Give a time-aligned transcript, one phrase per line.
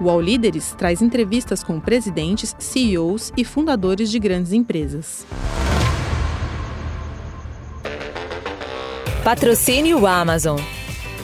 [0.00, 5.26] O All Líderes traz entrevistas com presidentes, CEOs e fundadores de grandes empresas.
[9.24, 10.58] Patrocínio Amazon.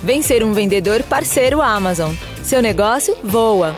[0.02, 2.12] Vem ser um vendedor parceiro Amazon.
[2.42, 3.74] Seu negócio voa.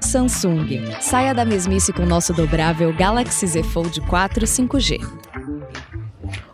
[0.00, 0.66] Samsung.
[1.00, 5.25] Saia da mesmice com nosso dobrável Galaxy Z Fold 4 5G.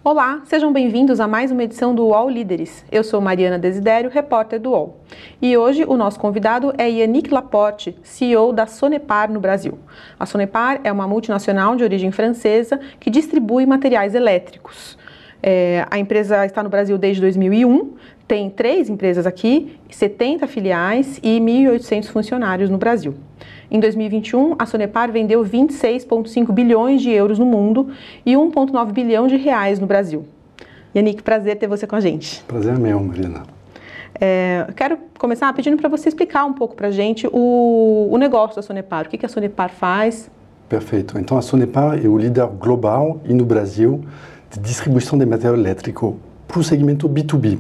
[0.04, 2.84] Olá, sejam bem-vindos a mais uma edição do UOL Líderes.
[2.90, 4.96] Eu sou Mariana Desidério, repórter do UOL.
[5.40, 9.78] E hoje o nosso convidado é Yannick Laporte, CEO da Sonepar no Brasil.
[10.18, 14.98] A Sonepar é uma multinacional de origem francesa que distribui materiais elétricos.
[15.40, 17.92] É, a empresa está no Brasil desde 2001,
[18.26, 23.14] tem três empresas aqui, 70 filiais e 1.800 funcionários no Brasil.
[23.74, 27.88] Em 2021, a Sonepar vendeu 26,5 bilhões de euros no mundo
[28.24, 30.26] e 1,9 bilhão de reais no Brasil.
[30.94, 32.44] Yannick, prazer ter você com a gente.
[32.46, 33.44] Prazer é meu, Marina.
[34.20, 38.56] É, quero começar pedindo para você explicar um pouco para a gente o, o, negócio
[38.56, 40.30] da Sonepar, o que, que a Sonepar faz.
[40.68, 41.18] Perfeito.
[41.18, 44.04] Então, a Sonepar é o líder global e no Brasil
[44.50, 47.58] de distribuição de material elétrico para o segmento B2B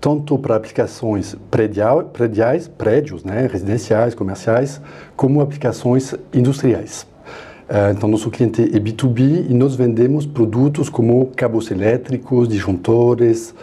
[0.00, 4.80] tanto para aplicações predial, prediais, prédios, né, residenciais, comerciais,
[5.16, 7.06] como aplicações industriais.
[7.68, 13.54] Uh, então, nosso cliente é B2B e nós vendemos produtos como cabos elétricos, disjuntores,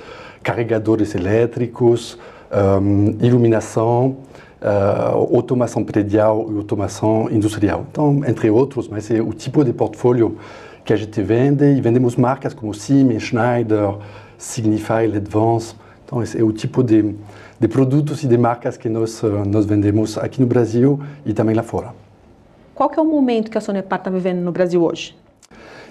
[0.44, 2.20] carregadores elétricos,
[2.52, 4.18] um, iluminação,
[4.62, 7.86] uh, automação predial e automação industrial.
[7.90, 10.38] Então, entre outros, mas é o tipo de portfólio
[10.84, 13.96] que a gente vende e vendemos marcas como Siemens, Schneider,
[14.38, 15.74] Signify, Advance,
[16.16, 17.14] então, esse é o tipo de,
[17.60, 21.54] de produtos e de marcas que nós, eh, nós vendemos aqui no Brasil e também
[21.54, 21.94] lá fora.
[22.74, 25.14] Qual é o momento que a Sonepar está vivendo no Brasil hoje?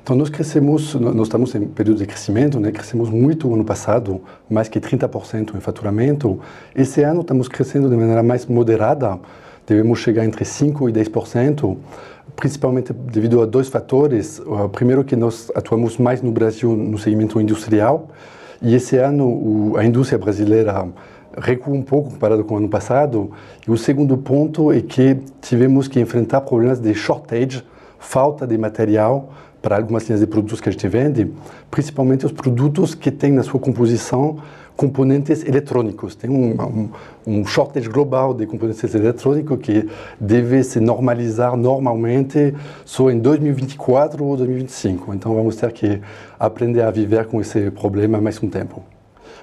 [0.03, 2.73] Então, nós crescemos, nós estamos em período de crescimento, né?
[2.73, 6.41] crescemos muito ano passado, mais que 30% em faturamento.
[6.75, 9.21] Esse ano estamos crescendo de maneira mais moderada,
[9.67, 11.77] devemos chegar entre 5% e 10%,
[12.35, 14.41] principalmente devido a dois fatores.
[14.41, 18.09] O primeiro, que nós atuamos mais no Brasil no segmento industrial,
[18.65, 20.89] e esse ano o, a indústria brasileira
[21.37, 23.31] recuou um pouco comparado com o ano passado.
[23.67, 27.63] E o segundo ponto é que tivemos que enfrentar problemas de shortage,
[27.99, 29.31] falta de material
[29.61, 31.31] para algumas linhas de produtos que a gente vende,
[31.71, 34.39] principalmente os produtos que têm na sua composição
[34.77, 36.15] componentes eletrônicos.
[36.15, 36.91] Tem um, um,
[37.27, 42.55] um shortage global de componentes eletrônicos que deve se normalizar normalmente
[42.85, 45.15] só em 2024 ou 2025.
[45.15, 46.01] Então vamos ter que
[46.39, 48.83] aprender a viver com esse problema mais um tempo.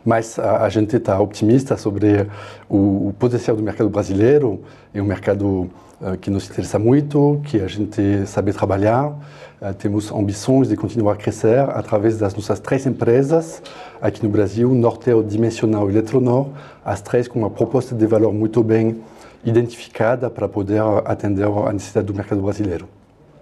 [0.04, 2.28] Mas a, a gente está otimista sobre
[2.68, 4.62] o, o, potencial do mercado brasileiro,
[4.94, 5.70] é um mercado
[6.02, 9.16] uh, que nos interessa muito, que a gente sabe trabalhar.
[9.62, 13.62] Uh, temos ambições de continuar a crescer através das nossas três empresas
[14.02, 16.48] aqui no Brasil, Nortel, Dimensional e Eletronor,
[16.84, 19.00] as três com uma proposta de valor muito bem
[19.46, 22.88] identificada para poder atender a necessidade do mercado brasileiro.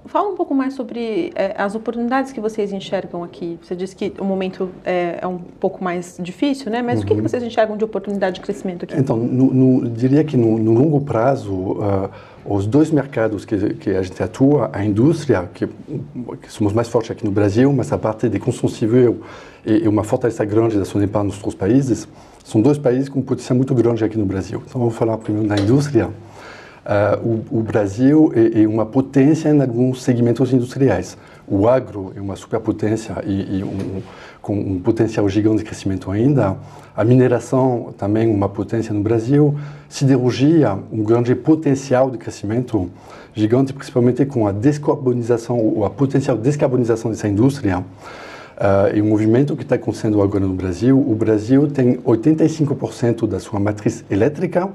[0.05, 3.57] Fala um pouco mais sobre é, as oportunidades que vocês enxergam aqui.
[3.61, 6.81] Você disse que o momento é, é um pouco mais difícil, né?
[6.81, 7.03] Mas uhum.
[7.03, 7.27] o que, que, uhum.
[7.27, 8.95] vocês enxergam de oportunidade de crescimento aqui?
[8.97, 12.09] Então, no, no, diria que no, no longo prazo, uh,
[12.49, 17.11] os dois mercados que, que, a gente atua, a indústria, que, que, somos mais fortes
[17.11, 19.21] aqui no Brasil, mas a parte de construção civil
[19.63, 22.07] e, e uma fortaleza grande da Sonepar nos outros países,
[22.43, 24.63] são dois países com potencial muito grande aqui no Brasil.
[24.67, 26.07] Então, vamos falar primeiro da indústria.
[26.07, 31.15] Uh, o, o, Brasil é, é, uma potência em alguns segmentos industriais.
[31.49, 34.01] O agro é uma superpotência e, e um,
[34.39, 36.55] com um potencial gigante de crescimento ainda.
[36.95, 39.57] A mineração também uma potência no Brasil.
[39.87, 42.91] Siderurgia, um grande potencial de crescimento
[43.33, 47.79] gigante, principalmente com a descarbonização ou a potencial descarbonização dessa indústria.
[47.79, 50.99] Uh, é um movimento que está acontecendo agora no Brasil.
[50.99, 54.69] O Brasil tem 85% da sua matriz elétrica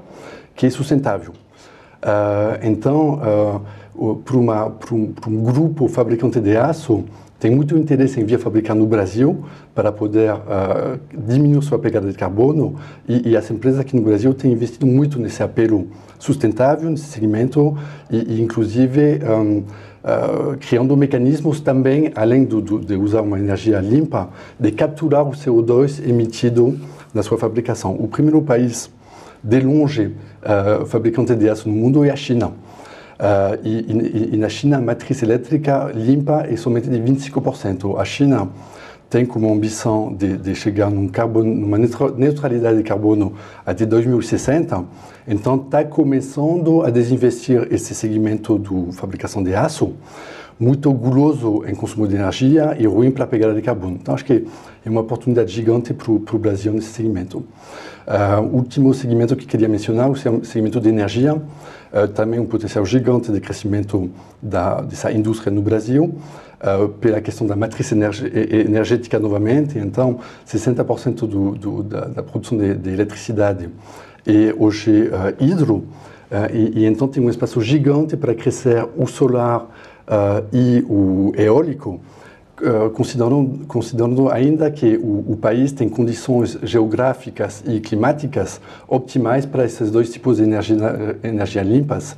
[0.55, 1.31] que é sustentável.
[2.01, 3.61] Uh, então, uh,
[4.23, 7.03] para, um, um, grupo fabricante de aço,
[7.39, 12.17] tem muito interesse em vir fabricar no Brasil para poder uh, diminuir sua pegada de
[12.17, 12.75] carbono
[13.07, 15.87] e, e, as empresas aqui no Brasil têm investido muito nesse apelo
[16.17, 17.77] sustentável, nesse segmento
[18.09, 23.79] e, e inclusive um, uh, criando mecanismos também, além do, do, de usar uma energia
[23.79, 26.79] limpa, de capturar o CO2 emitido
[27.13, 27.95] na sua fabricação.
[27.95, 28.89] O primeiro país
[29.43, 32.53] de longe uh, fabricante de aço no mundo é a China.
[33.15, 37.97] Uh, e, e, e, na China, a matriz elétrica limpa é somente de 25%.
[37.97, 38.49] A China
[39.09, 43.33] tem como ambição de, de chegar num carbono, numa neutralidade de carbono
[43.65, 44.83] até 2060.
[45.27, 49.93] Então, está começando a desinvestir esse segmento da fabricação de aço,
[50.59, 53.97] muito guloso em consumo de energia e ruim para a pegada de carbono.
[54.01, 54.45] Então, acho que
[54.85, 57.45] é uma oportunidade gigante para o Brasil nesse segmento.
[58.07, 60.15] Uh, último segmento que queria mencionar, o
[60.45, 61.41] segmento de energia,
[61.93, 64.09] uh, também um potencial gigante de crescimento
[64.41, 69.77] da, dessa indústria no Brasil, uh, pela questão da matriz energética novamente.
[69.77, 73.69] Então, 60% do, do, da, da, produção de, de, eletricidade
[74.25, 75.09] é hoje
[75.39, 75.85] hidro,
[76.51, 79.67] e, e, então tem um espaço gigante para crescer o solar
[80.51, 82.01] e o eólico.
[82.55, 89.65] Uh, considerando, considerando ainda que o, o, país tem condições geográficas e climáticas optimais para
[89.65, 92.15] esses dois tipos de energia, energia limpas.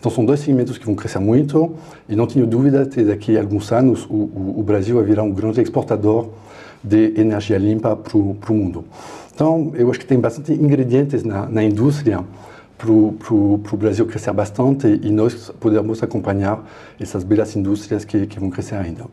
[0.00, 1.74] Então, são dois segmentos que vão crescer muito
[2.08, 5.22] e não tenho dúvida que daqui a alguns anos o, o, o Brasil vai virar
[5.22, 6.30] um grande exportador
[6.82, 8.86] de energia limpa para o mundo.
[9.34, 12.24] Então, eu acho que tem bastante ingredientes na, na indústria
[12.78, 16.62] para o Brasil crescer bastante e nós podermos acompanhar
[17.00, 19.04] essas belas indústrias que, que vão crescer ainda.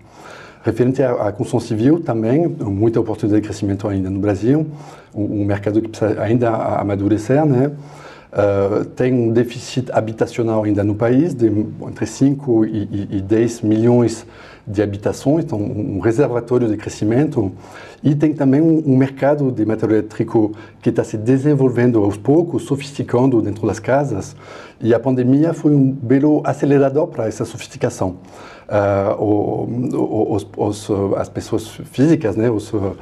[0.64, 4.68] Referente à, construção civil, também, muita oportunidade de crescimento ainda no Brasil,
[5.14, 7.72] um, um mercado que precisa ainda amadurecer, né?
[8.32, 13.62] Uh, tem um déficit habitacional ainda no país, de entre 5 e, e, e 10
[13.62, 14.26] milhões
[14.66, 17.52] de habitações, então um reservatório de crescimento.
[18.04, 22.64] E tem também um, um mercado de material elétrico que está se desenvolvendo aos poucos,
[22.64, 24.36] sofisticando dentro das casas.
[24.80, 28.18] E a pandemia foi um belo acelerador para essa sofisticação
[28.72, 32.96] uh, os, os, as pessoas físicas né, os, uh,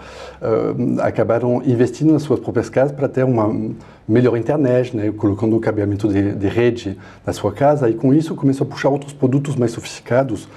[1.01, 3.53] acabaram investindo nas suas próprias casas para ter uma
[4.07, 7.89] melhor internet, né, colocando o cabeamento de, de rede na sua casa.
[7.89, 10.47] E com isso começou a puxar outros produtos mais sofisticados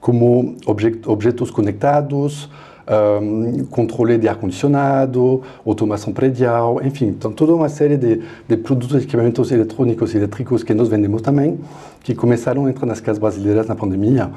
[0.00, 2.50] como objetos conectados,
[2.88, 9.04] um, controle de ar-condicionado, automação predial, enfim, então toda uma série de, de produtos e
[9.04, 11.58] equipamentos eletrônicos e elétricos que nós vendemos também,
[12.02, 14.30] que começaram a entrar nas casas brasileiras na pandemia,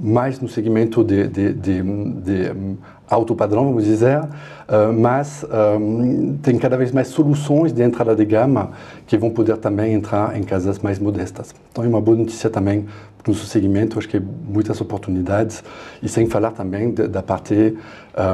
[0.00, 2.76] mais no segmento de, de, de, de um,
[3.10, 5.44] alto padrão, vamos dizer, uh, mas
[5.80, 8.70] um, tem cada vez mais soluções de entrada de gama
[9.06, 11.54] que vão poder também entrar em casas mais modestas.
[11.72, 12.86] Então é uma boa notícia também
[13.16, 15.64] para o nosso segmento, acho que muitas oportunidades,
[16.02, 17.76] e sem falar também de, da parte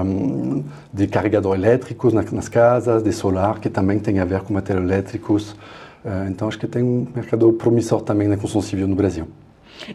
[0.04, 0.62] um,
[0.92, 4.84] de carregadores elétricos nas, nas casas, de solar, que também tem a ver com materiais
[4.84, 5.56] elétricos.
[6.28, 9.26] Então acho que tem um mercado promissor também na construção civil no Brasil.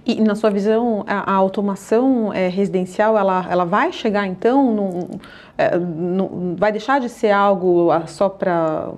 [0.05, 5.19] E na sua visão, a, a automação é, residencial, ela, ela vai chegar então, num,
[5.57, 8.91] é, num, vai deixar de ser algo ah, só para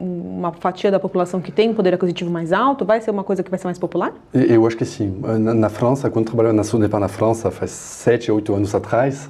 [0.00, 2.84] uma fatia da população que tem um poder aquisitivo mais alto?
[2.84, 4.12] Vai ser uma coisa que vai ser mais popular?
[4.32, 5.20] Eu acho que sim.
[5.38, 9.28] Na, na França, quando trabalhava na Sonepar na França, faz sete, oito anos atrás,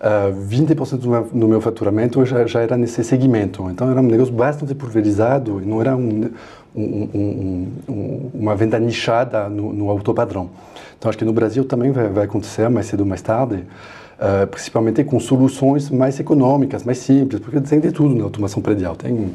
[0.00, 3.68] Uh, 20% do meu, do meu faturamento já, já, era nesse segmento.
[3.68, 6.30] Então era um negócio bastante pulverizado não era um,
[6.74, 10.50] um, um, uma venda nichada no, no autopadrão.
[10.98, 13.64] Então, acho que no Brasil também vai, vai acontecer mais cedo ou mais tarde,
[14.18, 18.94] uh, principalmente com soluções mais econômicas, mais simples, porque tem de tudo na automação predial.
[18.94, 19.32] Tem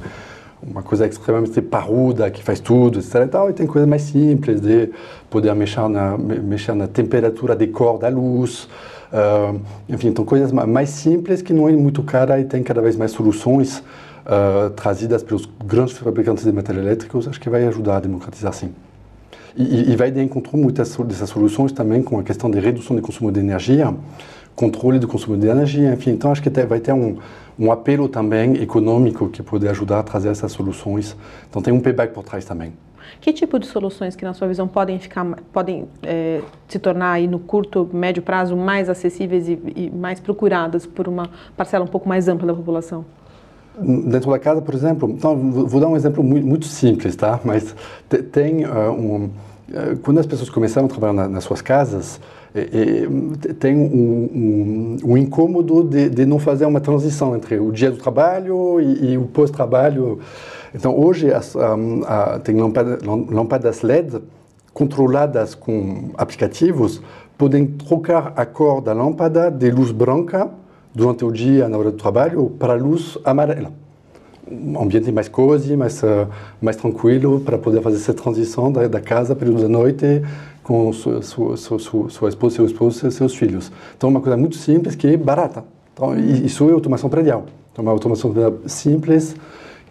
[0.62, 3.16] uma coisa extremamente parruda que faz tudo, etc.
[3.16, 4.90] E, tal, e tem coisas mais simples de
[5.30, 8.68] poder mexer na, mexer na temperatura de cor da luz.
[9.12, 12.96] Uh, enfim, então coisas mais simples que não é muito cara e tem cada vez
[12.96, 13.84] mais soluções
[14.26, 18.74] uh, trazidas pelos grandes fabricantes de materiais elétricos, acho que vai ajudar a democratizar sim.
[19.56, 23.02] E, e vai de encontro muitas dessas soluções também com a questão de redução de
[23.02, 23.96] consumo de energia,
[24.54, 26.12] controle do consumo de energia, enfim.
[26.12, 27.18] Então, acho que vai ter um,
[27.58, 31.16] um apelo também econômico que pode ajudar a trazer essas soluções.
[31.50, 32.74] Então, tem um payback por trás também.
[33.22, 37.28] Que tipo de soluções que, na sua visão, podem ficar, podem é, se tornar aí
[37.28, 42.10] no curto, médio prazo mais acessíveis e, e mais procuradas por uma parcela um pouco
[42.10, 43.06] mais ampla da população?
[43.78, 47.40] Dentro da casa, por exemplo, então, vou dar um exemplo muito, muito simples, tá?
[47.44, 47.76] Mas
[48.32, 52.20] tem uh, um, uh, quando as pessoas começaram a trabalhar na, nas suas casas,
[53.60, 53.90] tem um,
[55.04, 59.12] um, um incômodo de, de, não fazer uma transição entre o dia do trabalho e,
[59.12, 60.20] e o pós-trabalho.
[60.74, 64.22] Então, hoje as, a, tem lâmpada, lâmpadas LED
[64.74, 67.02] controladas com aplicativos,
[67.38, 70.50] podem trocar a cor da lâmpada de luz branca
[70.96, 73.72] durante o dia, na hora do trabalho, para a luz amarela.
[74.50, 76.28] Um ambiente mais cozy, mais, uh,
[76.62, 80.22] mais tranquilo, para poder fazer essa transição da, da casa para a noite
[80.64, 83.72] com sua, sua, sua, sua esposa, seu esposo e seus filhos.
[83.98, 85.66] Então, uma coisa muito simples que é barata.
[85.94, 87.46] Então, isso é automação predial.
[87.72, 89.36] Então, uma automação predial simples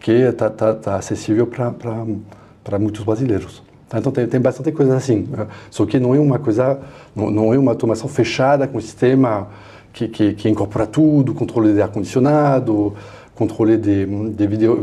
[0.01, 3.63] que está tá, tá acessível para muitos brasileiros.
[3.89, 3.99] Tá?
[3.99, 5.29] Então, tem, tem bastante coisa assim.
[5.31, 5.47] Né?
[5.71, 6.79] Só que não é uma coisa,
[7.15, 9.49] não, não é uma automação fechada com sistema
[9.95, 12.93] que, que, que incorpora tudo, controle de ar-condicionado,
[13.35, 14.77] controle de, de video,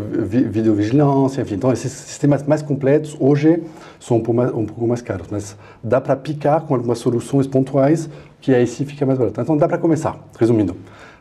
[0.49, 1.55] videovigilância, enfim.
[1.55, 3.61] Então, esses sistemas mais completos, hoje,
[3.99, 7.45] são um pouco mais, um pouco mais caros, mas dá para picar com algumas soluções
[7.45, 9.39] pontuais que aí sim fica mais barato.
[9.39, 10.75] Então, dá para começar, resumindo.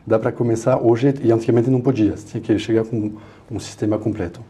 [0.07, 3.11] Dá para começar hoje, e antigamente não podia, tinha que chegar com
[3.51, 4.41] um sistema completo.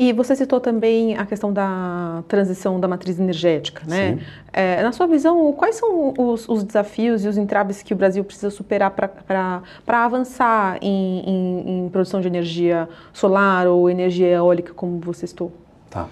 [0.00, 4.18] E você citou também a questão da transição da matriz energética, né?
[4.50, 8.24] É, na sua visão, quais são os, os, desafios e os entraves que o Brasil
[8.24, 14.98] precisa superar para avançar em, em, em, produção de energia solar ou energia eólica, como
[15.00, 15.52] você citou?
[15.90, 16.08] Tá.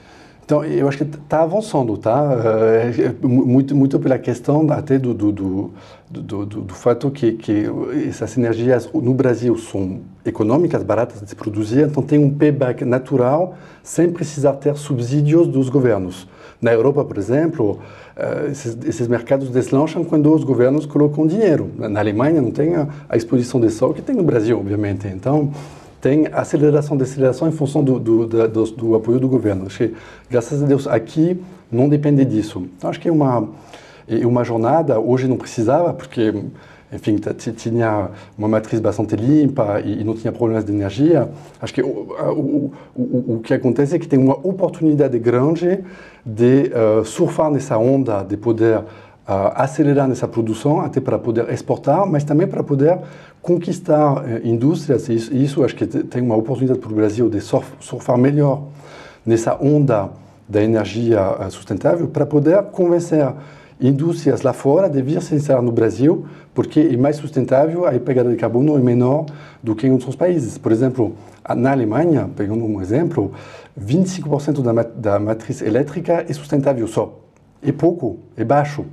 [0.48, 2.26] Então, eu acho que está avançando, tá?
[2.82, 5.70] É, muito, muito pela questão até do, do, do,
[6.10, 7.66] do, do fato que, que
[8.08, 13.58] essas energias no Brasil são econômicas, baratas de se produzir, então tem um payback natural
[13.82, 16.26] sem precisar ter subsídios dos governos.
[16.62, 17.80] Na Europa, por exemplo,
[18.16, 21.70] é, esses, esses mercados deslancham quando os governos colocam dinheiro.
[21.76, 25.06] Na Alemanha não tem a, a exposição de sol que tem no Brasil, obviamente.
[25.08, 25.52] Então,
[26.00, 29.66] tem aceleração, deceleração em função do, do, do, do, apoio do governo.
[29.66, 29.94] Acho que,
[30.30, 31.40] graças a Deus, aqui
[31.70, 32.66] não depende disso.
[32.76, 33.48] Então, acho que é uma,
[34.06, 36.32] é uma jornada, hoje não precisava, porque,
[36.92, 37.16] enfim,
[37.56, 41.28] tinha uma matriz bastante limpa e, e não tinha problemas de energia.
[41.60, 45.84] Acho que o, o, o, o, que acontece é que tem uma oportunidade grande
[46.24, 48.84] de uh, surfar nessa onda, de poder uh,
[49.54, 52.98] acelerar nessa produção, até para poder exportar, mas também para poder
[53.42, 55.08] conquistar uh, indústrias.
[55.08, 58.64] E isso, isso, acho que tem uma oportunidade para o Brasil de surf, surfar melhor
[59.24, 60.10] nessa onda
[60.48, 63.32] da energia uh, sustentável para poder convencer
[63.80, 68.30] indústrias lá fora de vir se instalar no Brasil, porque é mais sustentável, a pegada
[68.30, 69.26] de carbono é menor
[69.62, 70.58] do que em outros países.
[70.58, 71.14] Por exemplo,
[71.56, 73.32] na Alemanha, pegando um exemplo,
[73.80, 77.20] 25% da, da matriz elétrica é sustentável só.
[77.62, 78.84] É pouco, é baixo.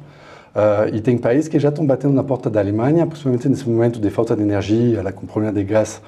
[0.55, 3.99] Uh, e tem países que já estão batendo na porta da Alemanha, principalmente nesse momento
[3.99, 6.01] de falta de energia, com problema de gás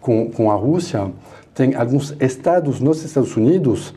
[0.00, 1.08] com, com a Rússia.
[1.54, 3.94] Tem alguns estados nos Estados Unidos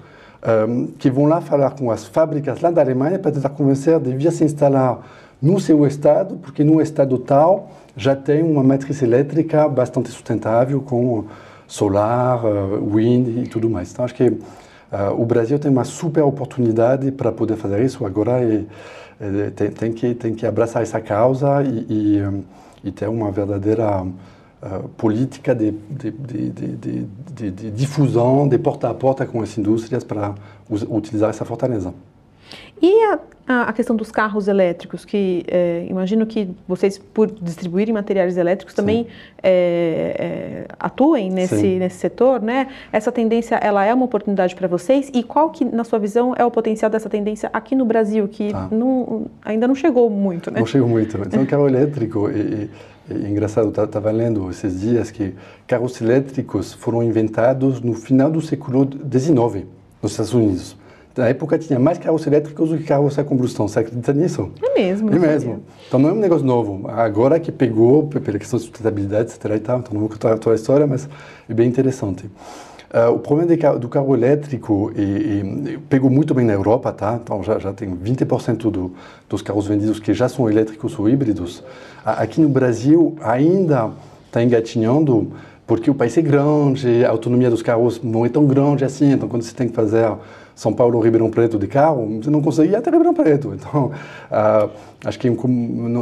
[0.68, 4.16] um, que vão lá falar com as fábricas lá da Alemanha para tentar convencer de
[4.16, 5.00] vir se instalar
[5.42, 11.26] no seu estado, porque no estado tal já tem uma matriz elétrica bastante sustentável com
[11.68, 13.92] solar, uh, wind e tudo mais.
[13.92, 14.40] Então acho que uh,
[15.18, 18.66] o Brasil tem uma super oportunidade para poder fazer isso agora e é,
[19.56, 22.44] tem, tem, que, tem que abraçar essa causa e, e,
[22.86, 29.26] e ter uma verdadeira uh, política de, de, de, de, difusão, de porta a porta
[29.26, 30.36] com as indústrias para
[30.70, 31.94] utilizar essa fortaleza.
[32.82, 33.04] E
[33.48, 38.74] a, a, questão dos carros elétricos, que é, imagino que vocês, por distribuírem materiais elétricos,
[38.74, 39.08] também
[39.44, 42.68] é, é, atuem nesse, nesse setor, né?
[42.92, 45.10] Essa tendência, ela é uma oportunidade para vocês?
[45.14, 48.52] E qual que, na sua visão, é o potencial dessa tendência aqui no Brasil, que
[48.52, 48.70] tá.
[48.72, 50.60] não, ainda não chegou muito, né?
[50.60, 51.18] Não chegou muito.
[51.18, 52.70] Então, carro elétrico, e,
[53.10, 55.34] e, e engraçado, estava lendo esses dias que
[55.68, 59.66] carros elétricos foram inventados no final do século XIX,
[60.02, 60.79] nos Estados Unidos.
[61.16, 63.68] Na época tinha mais carros elétricos do que carros a combustão.
[63.68, 64.52] Você acredita nisso?
[64.62, 65.14] É mesmo.
[65.14, 65.64] É mesmo.
[65.88, 66.88] Então não é um negócio novo.
[66.88, 69.46] Agora que pegou, pela questão de sustentabilidade, etc.
[69.56, 71.10] E tal, então não vou contar toda a história, mas
[71.50, 72.30] é bem interessante.
[72.92, 77.20] Uh, o problema do carro elétrico e, e, pegou muito bem na Europa, tá?
[77.22, 78.94] Então já, já tem 20% do,
[79.30, 81.64] dos carros vendidos que já são elétricos ou híbridos.
[82.04, 83.92] Aqui no Brasil ainda
[84.26, 85.32] está engatinhando
[85.68, 89.12] porque o país é grande, a autonomia dos carros não é tão grande assim.
[89.12, 90.12] Então quando você tem que fazer
[90.60, 93.54] são Paulo Ribeirão Preto de carro, você não consegue ir até Ribeirão Preto.
[93.60, 94.70] Então, uh,
[95.06, 95.30] acho que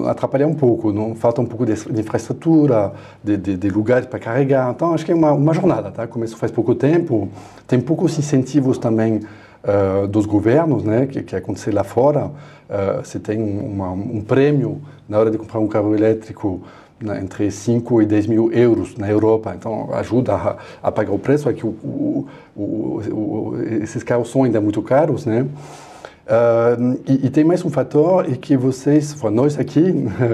[0.09, 2.91] atrapalha um pouco, não falta um pouco de, infraestrutura,
[3.23, 4.71] de, de, de lugares para carregar.
[4.71, 6.07] Então, acho que é uma, uma jornada, tá?
[6.07, 7.29] Começou faz pouco tempo,
[7.67, 9.21] tem poucos incentivos também
[9.63, 11.35] uh, dos governos, né, que, que
[11.71, 12.25] lá fora.
[12.25, 16.63] Uh, você tem uma, um prêmio na hora de comprar um carro elétrico
[16.99, 19.53] né, entre 5 e 10 mil euros na Europa.
[19.57, 21.47] Então, ajuda a, a pagar o preço.
[21.47, 25.45] Aqui, o, o, o, esses carros são ainda muito caros, né?
[26.27, 29.81] Uh, e, e, tem mais um fator, é que vocês, nós aqui,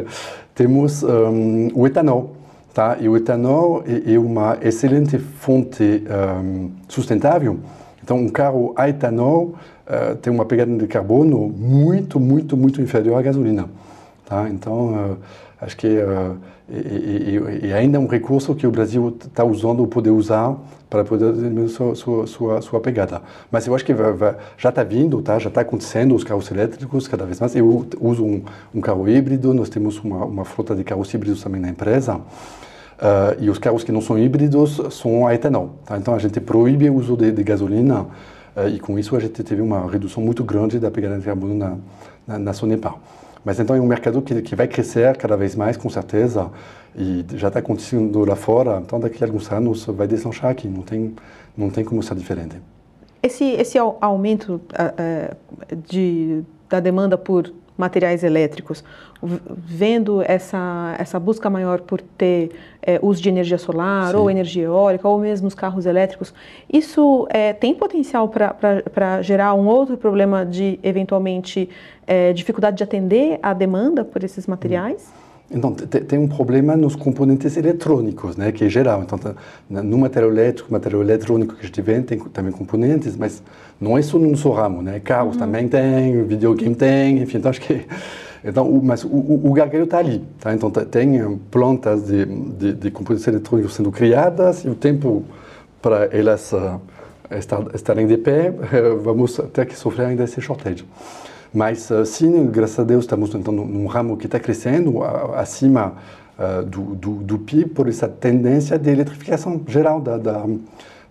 [0.55, 2.35] temos um, o etanol.
[2.73, 2.97] Tá?
[2.99, 6.03] E o etanol é, é uma excelente fonte
[6.43, 7.59] um, sustentável.
[8.03, 9.53] Então, um carro a etanol
[9.87, 13.69] uh, tem uma pegada de carbono muito, muito, muito inferior à gasolina.
[14.25, 14.49] Tá?
[14.49, 15.17] Então, uh,
[15.63, 16.37] acho que uh,
[16.69, 20.55] e, e, e, ainda é um recurso que o Brasil está usando ou poder usar
[20.89, 23.21] para poder diminuir sua, sua, sua, sua pegada.
[23.51, 25.37] Mas eu acho que vai, vai, já está vindo, tá?
[25.39, 27.55] já está acontecendo os carros elétricos cada vez mais.
[27.55, 28.43] Eu uso um,
[28.73, 32.15] um carro híbrido, nós temos uma, uma frota de carros híbridos também na empresa.
[32.15, 35.79] Uh, e os carros que não são híbridos são a etanol.
[35.85, 35.97] Tá?
[35.97, 38.03] Então a gente proíbe o uso de, de gasolina
[38.55, 41.55] uh, e com isso a gente teve uma redução muito grande da pegada de carbono
[41.55, 41.77] na,
[42.25, 42.95] na, na Sonepar.
[43.43, 46.49] Mas então é um mercado que, que vai crescer cada vez mais, com certeza,
[46.95, 50.81] e já está acontecendo lá fora, então daqui a alguns anos vai deslanchar aqui, não
[50.81, 51.15] tem,
[51.57, 52.55] não tem como ser diferente.
[53.21, 58.83] Esse, esse aumento uh, de, da demanda por materiais elétricos,
[59.23, 62.51] vendo essa, essa busca maior por ter
[62.81, 64.17] é, uso de energia solar Sim.
[64.17, 66.33] ou energia eólica ou mesmo os carros elétricos,
[66.71, 71.69] isso é, tem potencial para gerar um outro problema de, eventualmente,
[72.05, 75.11] é, dificuldade de atender a demanda por esses materiais?
[75.51, 79.03] Então, tem um problema nos componentes eletrônicos, né, que é geral.
[79.03, 79.35] Então, tá,
[79.69, 83.43] no material elétrico, material eletrônico que a gente vende, tem também componentes, mas
[83.79, 84.99] não é só no nosso ramo, né?
[84.99, 85.39] Carros uhum.
[85.39, 87.85] também tem, videogame tem, enfim, então acho que...
[88.43, 90.53] Então, o, mas o, o, o gargalo está ali, tá?
[90.53, 95.23] Então, tem eh, plantas de, de, de, componentes eletrônicos sendo criadas e o tempo
[95.81, 96.79] para elas uh,
[97.31, 100.85] estar, estarem de pé, uh, vamos ter que sofrer ainda esse shortage.
[101.53, 105.03] Mas, uh, sim, graças a Deus, estamos então, num ramo que está crescendo
[105.35, 105.93] acima
[106.67, 110.45] do, do, do PIB por essa tendência de eletrificação geral da, da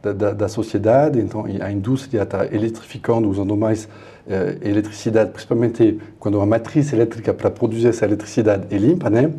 [0.03, 3.89] da, da, da sociedade, então a indústria está eletrificando, usando mais
[4.27, 9.33] eh, eletricidade, principalmente quando a matriz elétrica para produzir essa eletricidade é limpa, né?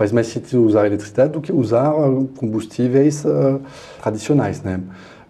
[0.00, 1.92] faz mais sentido usar eletricidade do que usar
[2.38, 3.60] combustíveis uh,
[4.02, 4.62] tradicionais.
[4.62, 4.80] Né?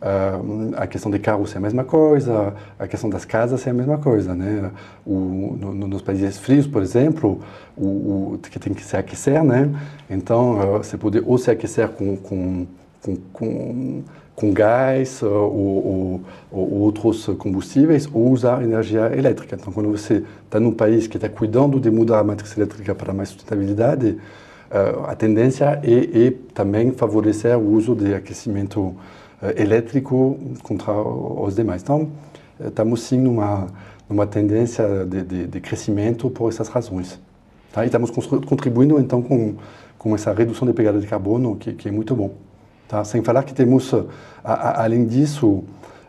[0.00, 3.74] Uh, a questão de carros é a mesma coisa, a questão das casas é a
[3.74, 4.70] mesma coisa, né?
[5.04, 7.40] O, no, nos países frios, por exemplo,
[7.76, 9.68] o, o, que tem que se aquecer, né?
[10.08, 12.66] Então, uh, você pode ou se aquecer com, com,
[13.02, 14.04] com, com
[14.40, 16.20] com gás ou, ou,
[16.50, 19.54] ou, outros combustíveis ou usar energia elétrica.
[19.60, 23.12] Então, quando você está num país que está cuidando de mudar a matriz elétrica para
[23.12, 24.16] mais sustentabilidade,
[24.70, 28.96] uh, a tendência é, é, também favorecer o uso de aquecimento uh,
[29.56, 31.82] elétrico contra os demais.
[31.82, 32.08] Então,
[32.58, 33.66] estamos sim numa,
[34.08, 37.20] numa tendência de, de, de crescimento por essas razões.
[37.70, 37.84] Tá?
[37.84, 39.56] E estamos contribuindo então com,
[39.98, 42.30] com essa redução de pegada de carbono, que, que é muito bom.
[42.90, 43.04] Tá?
[43.04, 45.62] Sem falar que temos, a, a, além disso,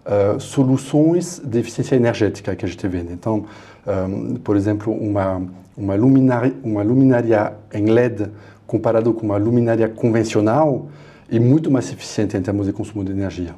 [0.04, 3.14] uh, soluções de eficiência energética que a gente vende.
[3.14, 3.46] Então,
[3.86, 5.44] um, por exemplo, uma,
[5.78, 8.32] uma, luminária, uma luminária em LED
[8.66, 10.88] comparado com uma luminária convencional
[11.32, 13.54] é muito mais eficiente em termos de consumo de energia.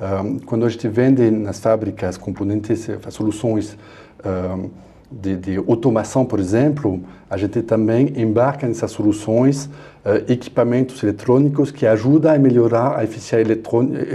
[0.00, 3.76] Um, quando a gente vende nas fábricas componentes, soluções
[4.24, 4.70] um,
[5.10, 11.86] de, de, automação, por exemplo, a gente também embarca nessas soluções uh, equipamentos eletrônicos que
[11.86, 13.52] ajudam a melhorar a eficiência,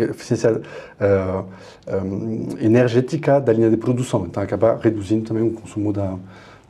[0.09, 1.45] eficiência uh,
[2.03, 4.25] um, energética da linha de produção.
[4.25, 6.15] Então, acaba reduzindo também o consumo da,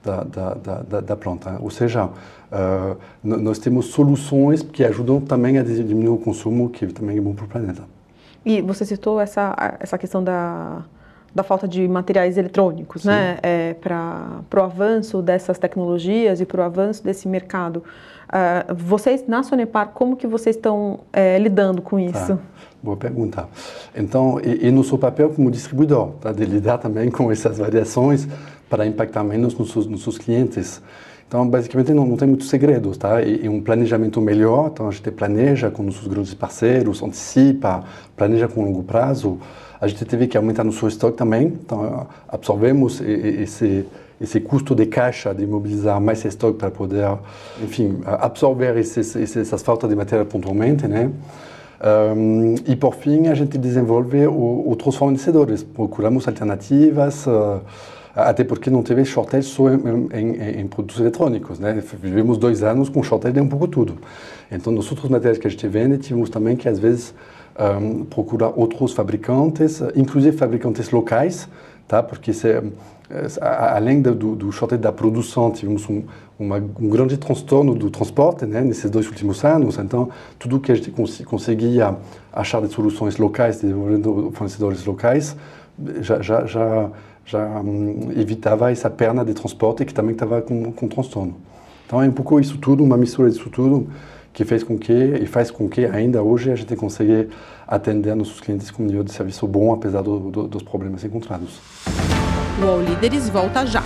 [0.04, 1.58] da, da, da, da planta.
[1.60, 7.18] Ou seja, uh, nós temos soluções que ajudam também a diminuir o consumo, que também
[7.18, 7.84] é bom para o planeta.
[8.46, 10.84] E você citou essa, essa questão da
[11.34, 13.10] da falta de materiais eletrônicos, Sim.
[13.10, 17.84] né, é, para o avanço dessas tecnologias e para o avanço desse mercado.
[18.30, 22.04] Uh, vocês, na Sonepar, como que vocês estão é, lidando com tá.
[22.04, 22.36] isso?
[22.36, 22.40] Tá.
[22.82, 23.48] Boa pergunta.
[23.96, 28.28] Então, e, e nosso papel como distribuidor, tá, de lidar também com essas variações
[28.70, 30.82] para impactar menos nos, nos seus clientes.
[31.28, 33.22] Então, basicamente, não, não tem muitos segredos, tá?
[33.22, 37.84] E, e, um planejamento melhor, então a gente planeja com nossos grandes parceiros, antecipa,
[38.16, 39.40] planeja com longo prazo.
[39.82, 43.86] A gente teve que aumentar nosso estoque também, então absorvemos esse
[44.22, 47.08] esse custo de caixa de mobilizar mais estoque para poder,
[47.64, 51.10] enfim, absorver esses, essas faltas de matéria pontualmente, né?
[51.82, 57.62] Um, e por fim a gente desenvolve outros fornecedores, procuramos alternativas, uh,
[58.14, 61.82] até porque não teve shortage só em, em, em, produtos eletrônicos, né?
[62.02, 63.98] Vivemos dois anos com shortage de um pouco tudo.
[64.52, 67.14] Então, nos outros materiais que a gente vende, tivemos também que às vezes
[67.60, 71.50] um, procurar outros fabricantes, inclusive fabricantes locais,
[71.88, 72.02] tá?
[72.02, 72.64] Porque se, eh,
[73.42, 76.04] além do, do shortage da produção, tivemos um,
[76.40, 79.78] uma, um grande transtorno do transporte né, nesses dois últimos anos.
[79.78, 81.98] Então, tudo que a gente cons conseguia
[82.32, 85.36] achar de soluções locais, desenvolvendo fornecedores locais,
[86.02, 86.90] já, já, já,
[87.26, 91.36] já um, evitava essa perna de transporte que também estava com, com transtorno.
[91.86, 93.88] Então, é um pouco isso tudo, uma mistura disso tudo
[94.40, 97.28] que fez com que e faz com que ainda hoje a gente consiga
[97.68, 101.60] atender nossos clientes com um nível de serviço bom, apesar do, do, dos problemas encontrados.
[102.64, 103.84] O All Líderes volta já.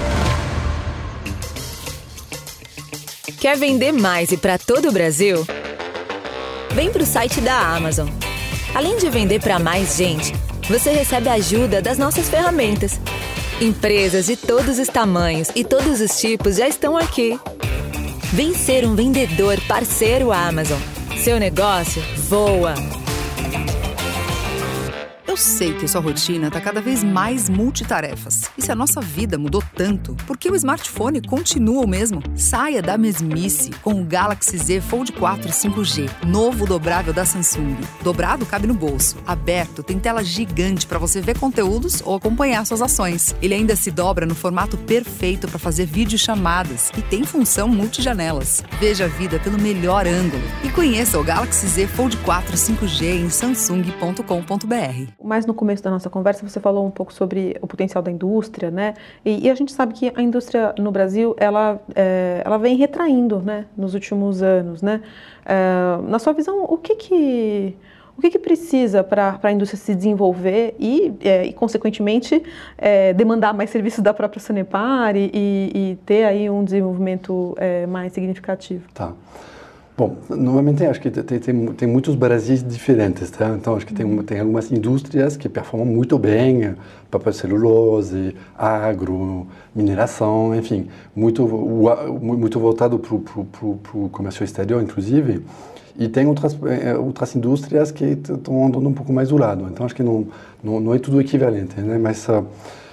[3.42, 5.44] Quer vender mais e para todo o Brasil?
[6.76, 8.08] Vem para o site da Amazon.
[8.76, 10.34] Além de vender para mais gente,
[10.70, 13.02] você recebe ajuda das nossas ferramentas.
[13.60, 17.40] Empresas de todos os tamanhos e todos os tipos já estão aqui
[18.34, 20.80] Vem ser um vendedor parceiro Amazon.
[21.24, 22.74] Seu negócio voa.
[25.34, 28.52] Eu sei que sua rotina está cada vez mais multitarefas.
[28.56, 32.22] E se a nossa vida mudou tanto, por que o smartphone continua o mesmo?
[32.36, 37.78] Saia da mesmice com o Galaxy Z Fold 4 5G, novo dobrável da Samsung.
[38.04, 42.84] Dobrado cabe no bolso, aberto tem tela gigante para você ver conteúdos ou acompanhar suas
[42.84, 43.36] ações.
[43.42, 48.64] Ele ainda se dobra no formato perfeito para fazer videochamadas e tem função multijanelas.
[48.80, 53.30] Veja a vida pelo melhor ângulo e conheça o Galaxy Z Fold 4 5G em
[53.32, 55.23] samsung.com.br.
[55.24, 58.70] Mais no começo da nossa conversa, você falou um pouco sobre o potencial da indústria,
[58.70, 58.94] né?
[59.24, 63.40] E, e a gente sabe que a indústria no Brasil, ela, é, ela vem retraindo,
[63.40, 63.66] né?
[63.78, 65.02] Nos últimos anos, né?
[65.46, 67.78] É, na sua visão, o que que...
[68.16, 72.44] O que, que precisa para a indústria se desenvolver e, é, e consequentemente,
[72.78, 77.88] é, demandar mais serviços da própria Sanepar e, e, e ter aí um desenvolvimento é,
[77.88, 78.84] mais significativo?
[78.94, 79.14] Tá.
[79.96, 83.50] Bom, novamente acho que tem, tem, tem muitos Brasis diferentes, tá?
[83.50, 86.74] Então acho que tem, tem algumas indústrias que performam muito bem,
[87.12, 91.46] papel celulose, agro, mineração, enfim, muito,
[92.20, 95.46] muito voltado para o comércio exterior, inclusive.
[95.96, 99.68] E tem outras, eh, outras indústrias que estão andando um pouco mais do lado.
[99.72, 100.26] Então acho que não,
[100.64, 102.00] não, não é tudo equivalente, né?
[102.00, 102.44] Mas uh,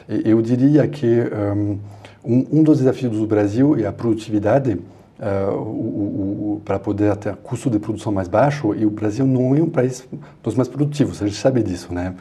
[0.07, 1.07] eu diria que
[2.23, 4.79] um, um dos desafios do Brasil é a produtividade
[5.21, 9.69] uh, para poder ter custo de produção mais baixo e o Brasil não é um
[9.69, 10.07] país
[10.43, 12.15] dos mais produtivos, a gente sabe disso, né?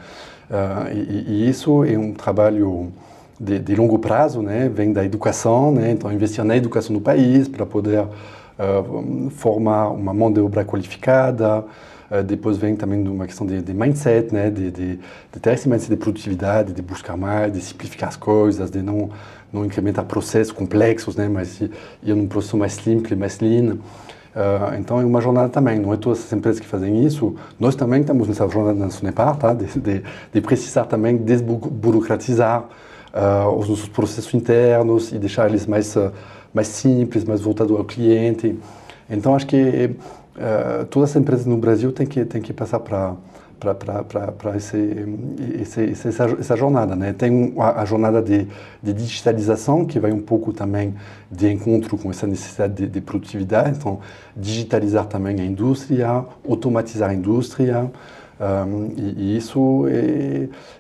[0.50, 2.92] Uh, e, e, isso é um trabalho
[3.40, 4.68] de, de, longo prazo, né?
[4.68, 5.92] Vem da educação, né?
[5.92, 11.64] Então investir na educação do país para poder uh, formar uma mão de obra qualificada.
[12.10, 14.50] Uh, depois vem também uma questão de, de mindset, né?
[14.50, 18.72] De, de, de, ter esse mindset de produtividade, de buscar mais, de simplificar as coisas,
[18.72, 19.12] de não
[19.52, 21.72] não incrementar processos complexos, né, mas ir
[22.04, 23.78] num processo mais simples, mais lean.
[24.30, 27.36] Uh, então é uma jornada também, não é todas as empresas que fazem isso.
[27.60, 29.54] Nós também estamos nessa jornada na Sonepar, tá?
[29.54, 35.96] de, de, de precisar também desburocratizar uh, os nossos processos internos e deixar eles mais,
[35.96, 36.12] uh,
[36.54, 38.58] mais simples, mais voltados ao cliente.
[39.10, 39.96] Então acho que
[40.92, 43.16] todas as empresas no Brasil têm que, têm que passar para
[43.60, 44.78] para essa,
[46.40, 46.96] essa, jornada.
[46.96, 47.14] Né?
[47.14, 48.48] Tem a, a jornada de,
[48.82, 50.96] de, digitalização, que vai um pouco também
[51.30, 53.78] de encontro com essa necessidade de, de produtividade.
[53.78, 54.00] Então,
[54.36, 57.92] digitalizar também a indústria, automatizar a indústria.
[58.40, 59.86] Um, e, e, isso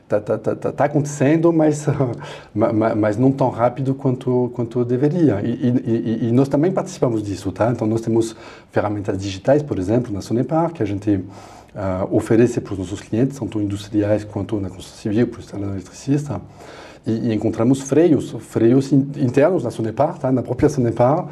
[0.04, 1.86] está tá, tá, tá, tá, acontecendo, mas,
[2.56, 5.42] mas não tão rápido quanto, quanto deveria.
[5.44, 7.52] E, e, e, nós também participamos disso.
[7.52, 7.70] Tá?
[7.70, 8.34] Então, nós temos
[8.72, 11.22] ferramentas digitais, por exemplo, na Sonepar, que a gente
[11.76, 15.74] uh, oferecer para os nossos clientes, tanto industriais quanto na construção civil, para o instalador
[15.76, 16.42] eletricista,
[17.06, 20.32] e, e, encontramos freios, freios internos na Sonepar, tá?
[20.32, 21.30] na própria Sonepar, uh,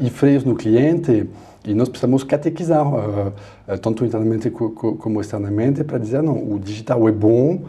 [0.00, 1.28] e freios no cliente,
[1.64, 3.32] e nós precisamos catequizar, uh,
[3.82, 7.62] tanto internamente co como externamente, para dizer, não, o digital é bom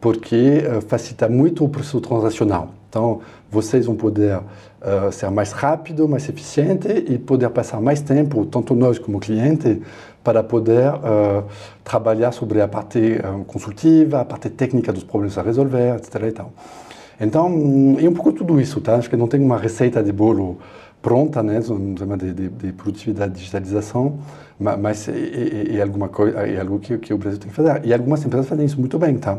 [0.00, 2.74] porque facilita muito o processo transacional.
[2.94, 8.46] Então, vocês vão poder uh, ser mais rápido, mais eficiente e poder passar mais tempo,
[8.46, 9.82] tanto nós como cliente,
[10.24, 11.44] para poder uh,
[11.84, 16.14] trabalhar sobre a parte uh, consultiva, a parte técnica dos problemas a resolver, etc.
[16.22, 16.52] E tal.
[17.20, 18.96] Então, é um pouco tudo isso, tá?
[18.96, 20.58] Acho que não tem uma receita de bolo
[21.00, 24.20] pronta, né, de, de, de produtividade digitalização,
[24.58, 27.84] mas é, é, é, alguma coisa, é algo que, que o Brasil tem que fazer.
[27.84, 29.38] E algumas empresas fazem isso muito bem, tá?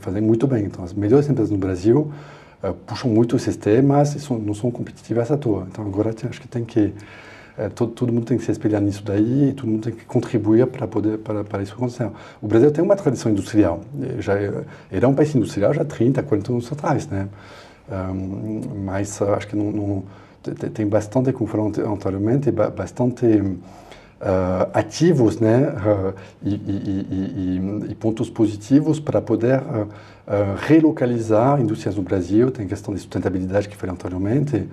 [0.00, 0.64] Fazem muito bem.
[0.66, 2.12] Então, as melhores empresas no Brasil
[2.62, 5.66] uh, puxam muito esses temas e são, não são competitivas à toa.
[5.70, 6.92] Então, agora acho que tem que
[7.58, 10.66] é, todo, todo, mundo tem que se espelhar nisso daí, todo mundo tem que contribuir
[10.68, 12.08] para poder para, para isso acontecer.
[12.40, 13.80] O Brasil tem uma tradição industrial,
[14.20, 14.34] já
[14.90, 17.28] era um país industrial já 30, 40 anos atrás, né?
[17.90, 20.04] Um, mas uh, acho que não, não,
[20.72, 23.58] tem bastante, como falamos anteriormente, bastante uh,
[24.72, 25.68] ativos, né?
[25.68, 29.60] Uh, e, e, e, e, pontos positivos para poder
[30.58, 32.50] relocalizar indústrias no Brasil.
[32.50, 34.68] Tem a questão de sustentabilidade que falei anteriormente.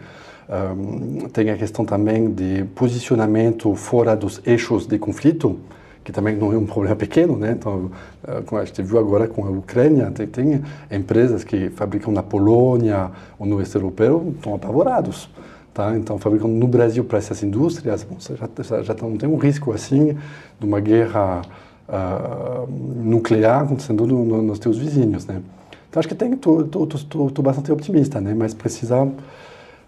[0.48, 5.60] Um, tem a questão também de posicionamento fora dos eixos de conflito,
[6.04, 7.56] que também não é um problema pequeno, né?
[7.58, 7.90] Então,
[8.24, 12.22] uh, como a gente viu agora com a Ucrânia, tem, tem empresas que fabricam na
[12.22, 15.28] Polônia ou no oeste europeu estão apavorados.
[15.74, 15.98] Tá?
[15.98, 20.16] Então, fabricando no Brasil para essas indústrias, bom, já, já, não tem um risco assim
[20.58, 21.42] de uma guerra
[21.90, 22.72] uh,
[23.04, 25.42] nuclear acontecendo no, no, nos teus vizinhos, né?
[25.90, 28.34] Então, acho que estou bastante otimista, né?
[28.34, 29.12] Mas precisa de,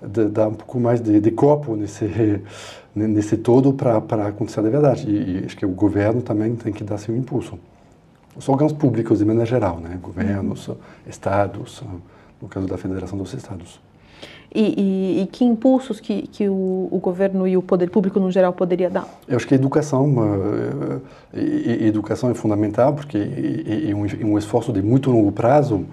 [0.02, 2.06] dar um pouco mais de, de corpo nesse,
[2.96, 5.10] nesse todo para acontecer de verdade.
[5.10, 7.58] E, e, acho que o governo também tem que dar seu impulso.
[8.36, 9.98] Os órgãos públicos, de maneira geral, né?
[10.02, 10.76] governos, uhum.
[11.08, 11.84] estados,
[12.42, 13.80] no caso da Federação dos Estados.
[14.54, 18.32] E, e, e, que impulsos que, que o, o, governo e o poder público no
[18.32, 19.06] geral poderia dar?
[19.28, 21.02] Eu acho que a educação, uh,
[21.34, 25.86] educação é fundamental porque é, um, é, um, esforço de muito longo prazo.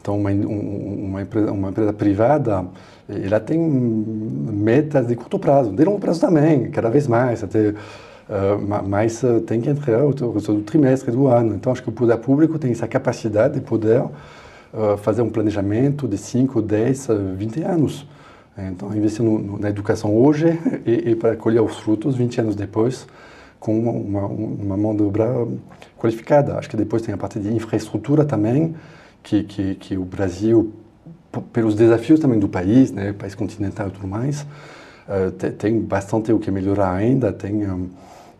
[0.00, 2.64] Então, uma, uma, empresa, uma empresa privada,
[3.08, 7.74] ela tem metas de curto prazo, de longo prazo também, cada vez mais, até, uh,
[8.86, 11.54] mas tem que entrar o, o trimestre do ano.
[11.54, 14.04] Então, acho que o poder público tem essa capacidade de poder
[14.98, 18.06] fazer um planejamento de 5, 10, 20 anos.
[18.58, 20.46] Então, investir no, no, na educação hoje
[20.84, 23.06] e, e, para colher os frutos 20 anos depois
[23.60, 25.46] com uma, uma, mão de obra
[25.96, 26.56] qualificada.
[26.58, 28.74] Acho que depois tem a parte de infraestrutura também,
[29.22, 30.72] que, que, que o Brasil,
[31.52, 34.42] pelos desafios também do país, né, país continental e tudo mais,
[35.08, 37.88] uh, tem, bastante o que melhorar ainda, tem um,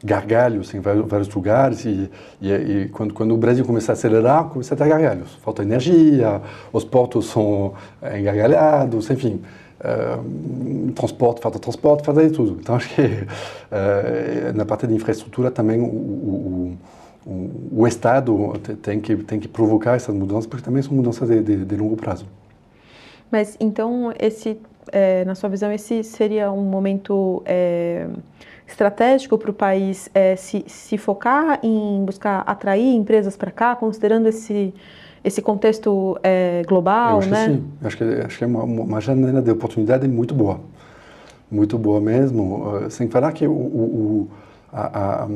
[0.02, 4.44] gargalhos em vários, vários lugares e, e, e, quando, quando o Brasil começar a acelerar,
[4.44, 5.34] começa a ter gargalhos.
[5.42, 6.40] Falta energia,
[6.72, 9.40] os portos são engargalhados, enfim.
[9.80, 12.58] Uh, transporte, falta transporte, falta de tudo.
[12.60, 16.78] Então, acho que uh, na parte de infraestrutura também o, o,
[17.24, 21.40] o, o, Estado tem que, tem que provocar essas mudanças, porque também são mudanças de,
[21.42, 22.26] de, de longo prazo.
[23.30, 24.60] Mas, então, esse,
[24.90, 27.42] é, na sua visão, esse seria um momento...
[27.44, 28.06] É
[28.68, 34.28] estratégico para o país é, se, se focar em buscar atrair empresas para cá, considerando
[34.28, 34.74] esse,
[35.24, 37.46] esse contexto é, global, Eu acho né?
[37.46, 40.60] Que sim, acho que, acho que é uma, uma janela de oportunidade muito boa,
[41.50, 42.68] muito boa mesmo.
[42.68, 44.28] Uh, sem falar que o, o,
[44.70, 45.26] a,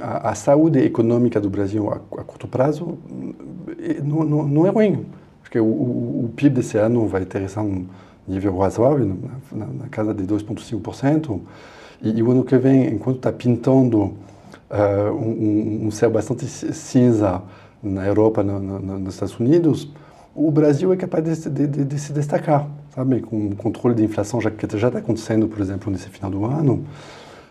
[0.00, 2.98] a, a, saúde econômica do Brasil a, a curto prazo
[4.04, 5.06] não, não, não, é ruim.
[5.42, 7.86] Acho que o, o, o PIB desse ano vai ter um
[8.26, 9.06] nível razoável,
[9.50, 11.40] na, na, na casa de 2,5%.
[12.00, 17.42] E, e o ano que vem, enquanto está pintando uh, um, um, céu bastante cinza
[17.82, 19.88] na Europa, no, no, nos Estados Unidos,
[20.34, 23.20] o Brasil é capaz de, de, de, de, se destacar, sabe?
[23.20, 26.44] Com o controle de inflação já, que já está acontecendo, por exemplo, nesse final do
[26.44, 26.84] ano.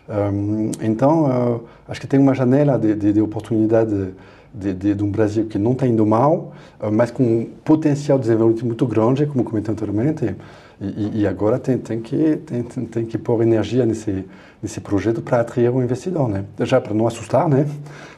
[0.08, 4.14] Um, então, uh, acho que tem uma janela de, oportunidade
[4.54, 8.18] de, de, de, um Brasil que não está indo mal, uh, mas com um potencial
[8.18, 10.34] de desenvolvimento muito grande, como comentei anteriormente.
[10.80, 14.24] E, e, agora tem, tem, que, tem, tem que pôr energia nesse,
[14.60, 16.44] nesse projeto para atrair o investidor, né?
[16.60, 17.68] Já para não assustar, né?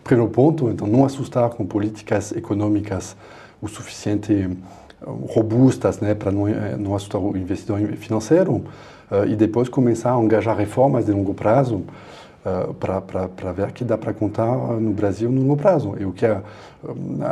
[0.02, 3.14] Primeiro ponto, então não assustar com políticas econômicas
[3.60, 8.56] o suficiente eh, robustas, né, para não, eh, não assustar o investidor financeiro,
[9.10, 11.82] uh, e depois começar a engajar reformas de longo prazo
[12.44, 14.46] uh, para ver que dá para contar
[14.80, 15.94] no Brasil no longo prazo.
[15.98, 16.42] E o que a,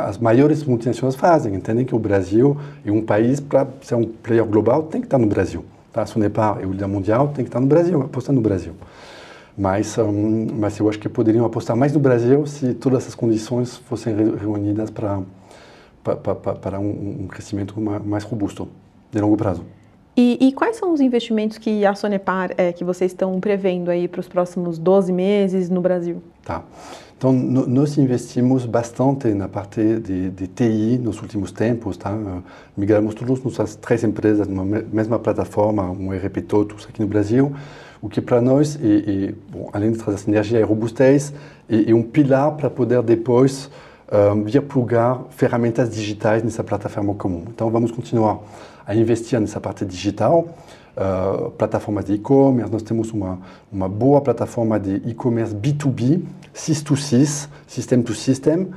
[0.07, 4.45] as maiores multinacionais fazem, entendem que o Brasil é um país, para ser um player
[4.45, 5.63] global, tem que estar no Brasil.
[5.91, 6.01] Tá?
[6.01, 8.73] A Sonepar e o líder mundial tem que estar no Brasil, apostar no Brasil.
[9.55, 13.77] Mas, um, mas eu acho que poderiam apostar mais no Brasil se todas essas condições
[13.77, 15.19] fossem reunidas para
[16.79, 18.67] um, um crescimento mais robusto,
[19.11, 19.63] de longo prazo.
[20.15, 24.07] E, e, quais são os investimentos que a Sonepar, é, que vocês estão prevendo aí
[24.07, 26.21] para os próximos 12 meses no Brasil?
[26.45, 26.63] Tá.
[27.17, 32.15] Então, no, nós investimos bastante na parte de, de, TI nos últimos tempos, tá?
[32.77, 37.51] Migramos todas nossas três empresas numa mesma plataforma, um ERP todos aqui no Brasil,
[37.99, 41.33] o que para nós, é, é, bom, além de trazer energia e robustez,
[41.67, 43.69] é, é um pilar para poder depois
[44.11, 47.45] um, vir plugar ferramentas digitais nessa plataforma comum.
[47.47, 48.39] Então, vamos continuar
[48.85, 50.47] a investir nessa parte digital,
[50.97, 52.71] uh, plataformas de e-commerce.
[52.71, 53.39] Nós temos uma,
[53.71, 56.21] uma boa plataforma de e-commerce B2B,
[56.53, 58.67] SIS2SIS, System to System,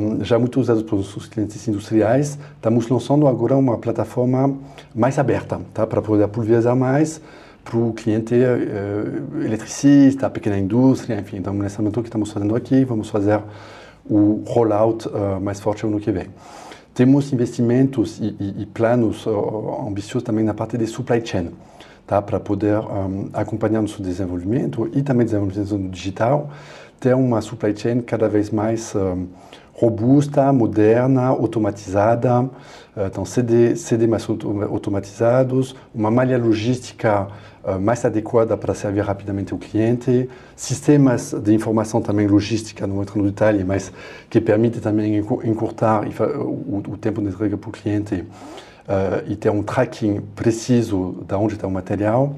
[0.00, 2.38] um, já muito usado pelos clientes industriais.
[2.56, 4.56] Estamos lançando agora uma plataforma
[4.94, 5.86] mais aberta, tá?
[5.86, 7.20] para poder pulverizar mais
[7.64, 11.36] para o cliente uh, eletricista, pequena indústria, enfim.
[11.36, 13.40] Então, um lançamento que estamos fazendo aqui, vamos fazer
[14.08, 16.28] o rollout uh, mais forte ano que vem.
[16.98, 19.24] Temos investimentos e, e, e planos
[19.86, 21.50] ambiciosos também na parte de supply chain,
[22.04, 22.20] tá?
[22.20, 26.50] para poder um, acompanhar nosso desenvolvimento e também desenvolvimento digital,
[26.98, 29.28] ter uma supply chain cada vez mais um,
[29.74, 32.50] robusta, moderna, automatizada,
[33.06, 37.28] então CD, CD mais automatizados, uma malha logística
[37.62, 43.22] uh, mais adequada para servir rapidamente o cliente, sistemas de informação também logística, não entro
[43.22, 43.92] no detalhe, mas
[44.28, 49.62] que permite também encurtar o, tempo de entrega para o cliente uh, e ter um
[49.62, 52.34] tracking preciso de onde está o material.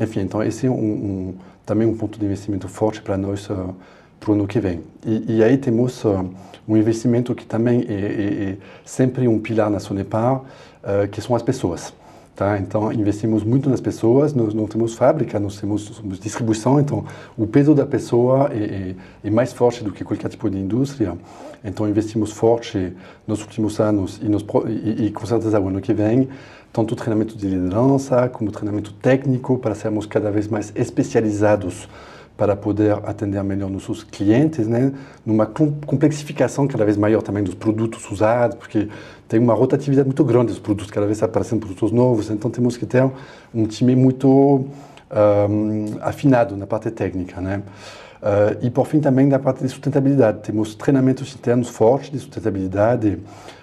[0.00, 1.34] Enfim, então esse é um, um,
[1.66, 3.46] também um ponto de investimento forte para nós
[4.18, 4.80] para o ano que vem.
[5.04, 6.28] E, e aí temos uh,
[6.66, 10.42] um investimento que também é, é, é, sempre um pilar na Sonepar,
[11.10, 11.92] que são as pessoas.
[12.38, 12.56] Tá?
[12.56, 17.04] Então, investimos muito nas pessoas, nós não temos fábrica, nós temos distribuição, então
[17.36, 21.18] o peso da pessoa é, é, é, mais forte do que qualquer tipo de indústria.
[21.64, 22.92] Então, investimos forte
[23.26, 26.28] nos últimos anos e, nos, e, e com certeza o ano que vem,
[26.72, 31.88] tanto treinamento de liderança como treinamento técnico para sermos cada vez mais especializados
[32.38, 34.92] para poder atender melhor nossos clientes, né?
[35.26, 38.88] Numa complexificação cada vez maior também dos produtos usados, porque
[39.28, 42.86] tem uma rotatividade muito grande dos produtos, cada vez aparecendo produtos novos, então temos que
[42.86, 43.10] ter
[43.52, 47.60] um time muito um, afinado na parte técnica, né?
[48.22, 53.18] Uh, e por fim também na parte de sustentabilidade, temos treinamentos internos fortes de sustentabilidade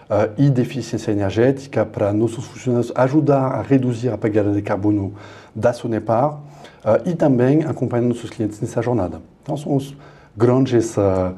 [0.09, 5.13] uh, e de eficiência energética para nossos funcionários ajudar a reduzir a pegada de carbono
[5.53, 6.39] da Sonepar,
[6.85, 9.19] uh, e também acompanhando nossos clientes nessa jornada.
[9.41, 9.95] Então, são os
[10.37, 11.35] grandes uh,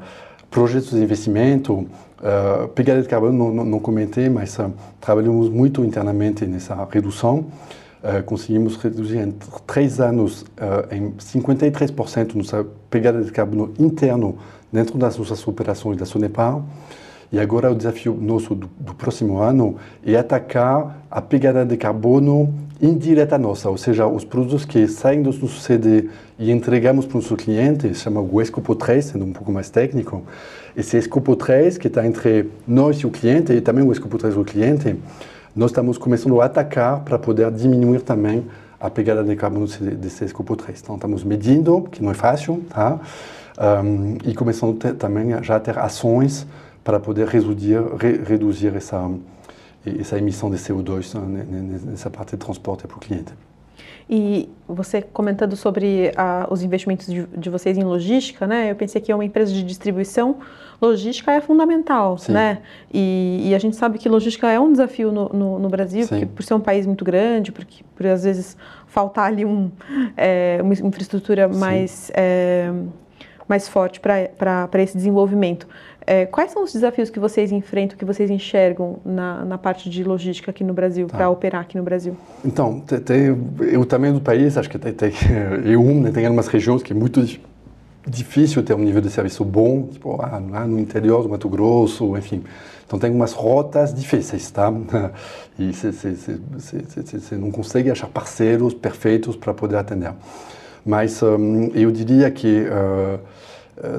[0.50, 1.86] projetos de investimento.
[2.18, 4.58] Uh, pegada de carbono não, não, não comentei, mas
[5.00, 7.46] trabalhamos muito internamente nessa redução.
[8.26, 9.34] conseguimos reduzir em
[9.66, 10.44] três anos
[10.90, 14.36] em 53% nossa pegada de carbono interno
[14.72, 16.60] dentro das nossas operações da Sonepar.
[17.30, 22.52] E agora o desafio nosso do, do, próximo ano é atacar a pegada de carbono
[22.80, 27.20] indireta nossa, ou seja, os produtos que saem do nosso CD e entregamos para o
[27.20, 30.22] nosso cliente, chama o escopo 3, sendo um pouco mais técnico.
[30.76, 34.34] Esse escopo 3, que está entre nós e o cliente, e também o escopo 3
[34.34, 34.96] do cliente,
[35.54, 38.46] nós estamos começando a atacar para poder diminuir também
[38.80, 40.80] a pegada de carbono desse escopo 3.
[40.80, 43.00] Então, estamos medindo, que não é fácil, tá?
[43.60, 46.46] Um, e começando também já a ter ações
[46.88, 49.10] para poder reduzir, re, reduzir essa,
[49.84, 51.44] essa emissão de CO2 né,
[51.84, 53.30] nessa parte de transporte para o cliente.
[54.08, 58.70] E você comentando sobre ah, os investimentos de, de, vocês em logística, né?
[58.70, 60.38] Eu pensei que é uma empresa de distribuição,
[60.80, 62.32] logística é fundamental, Sim.
[62.32, 62.62] né?
[62.90, 66.42] E, e, a gente sabe que logística é um desafio no, no, no Brasil, por
[66.42, 69.70] ser um país muito grande, porque por às vezes faltar ali um,
[70.16, 72.72] é, uma infraestrutura mais, é,
[73.46, 75.68] mais forte para esse desenvolvimento.
[76.10, 80.02] É, quais são os desafios que vocês enfrentam, que vocês enxergam na, na parte de
[80.02, 81.18] logística aqui no Brasil, tá.
[81.18, 82.16] para operar aqui no Brasil?
[82.42, 83.30] Então, tem, tem,
[83.76, 85.12] o tamanho do país, acho que tem, tem,
[85.76, 87.22] um, né, tem algumas regiões que é muito
[88.06, 92.16] difícil ter um nível de serviço bom, tipo, lá, lá no interior do Mato Grosso,
[92.16, 92.42] enfim.
[92.86, 94.72] Então tem umas rotas difíceis, tá?
[95.58, 100.14] E você não consegue achar parceiros perfeitos para poder atender.
[100.86, 103.18] Mas um, eu diria que uh,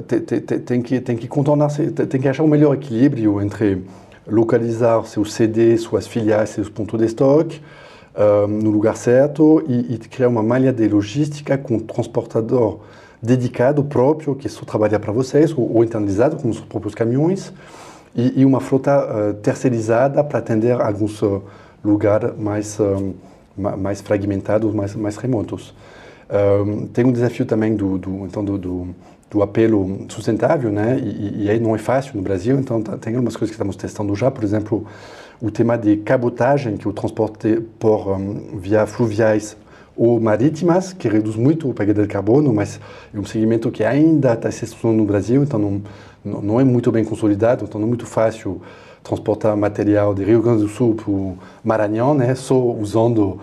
[0.06, 3.82] tem, tem, que, tem que contornar, tem que achar o melhor equilíbrio entre
[4.26, 7.60] localizar seus CD, suas filiais, seus pontos de estoque
[8.16, 12.80] um, no lugar certo e, e, criar uma malha de logística com transportador
[13.22, 17.52] dedicado próprio que só trabalha para vocês ou, ou internalizado com os próprios caminhões
[18.14, 21.42] e, e uma frota uh, terceirizada para atender alguns uh,
[21.84, 23.14] lugares mais um,
[23.56, 25.74] mais fragmentados, mais mais remotos.
[26.94, 28.94] Tem um desafio também do, do então do, do
[29.30, 30.98] do apelo sustentável, né?
[30.98, 33.76] E, e, aí não é fácil no Brasil, então tá, tem algumas coisas que estamos
[33.76, 34.84] testando já, por exemplo,
[35.40, 39.56] o tema de cabotagem, que é o transporte por um, via fluviais
[39.96, 42.80] ou marítimas, que reduz muito a pegada de carbono, mas
[43.14, 45.82] é um segmento que ainda está se estudando no Brasil, então não,
[46.24, 48.60] não, não é muito bem consolidado, então não é muito fácil
[49.02, 52.34] transportar material de Rio Grande do Sul para o Maranhão, né?
[52.34, 53.40] Só usando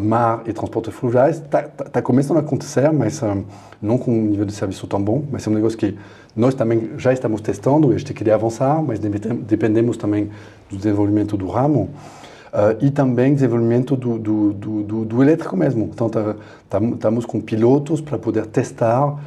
[0.00, 1.36] mar e transporte fluviais.
[1.36, 3.44] Está tá, tá começando a acontecer, mas uh,
[3.80, 5.22] não com um nível de serviço tão bom.
[5.30, 5.96] Mas é um negócio que
[6.34, 10.30] nós também já estamos testando e a gente queria avançar, mas dependemos também
[10.70, 11.90] do desenvolvimento do ramo.
[12.46, 15.90] Uh, e também desenvolvimento do, do, do, do elétrico mesmo.
[15.92, 19.18] Então, estamos tá, com pilotos para poder testar uh,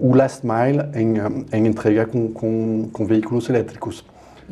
[0.00, 1.16] o last mile em,
[1.54, 4.02] em entrega com, com, com, veículos elétricos.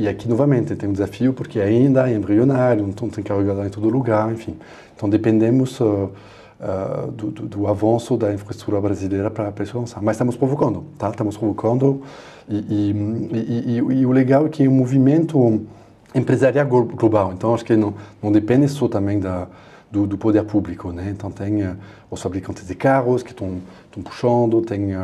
[0.01, 3.87] E aqui, novamente, tem um desafio porque ainda é embrionário, então tem carregador em todo
[3.91, 4.57] lugar, enfim.
[4.97, 6.11] Então dependemos uh,
[6.59, 10.03] uh, do, do, do, avanço da infraestrutura brasileira para isso avançar.
[10.03, 11.11] Mas estamos provocando, tá?
[11.11, 12.01] Estamos provocando
[12.49, 15.67] e, e, e, e, o legal é que é um movimento
[16.15, 17.35] empresarial global.
[17.35, 19.49] Então acho que não, não depende só também da
[19.91, 21.11] do, do, poder público, né?
[21.11, 21.77] Então tem uh,
[22.11, 23.61] os fabricantes de carros que estão
[24.03, 24.95] puxando, tem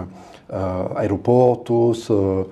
[0.48, 2.46] uh, aeroportos, uh,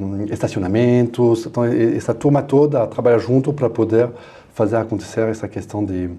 [0.00, 4.10] um, estacionamentos, então essa turma toda trabalha junto para poder
[4.52, 6.10] fazer acontecer essa questão de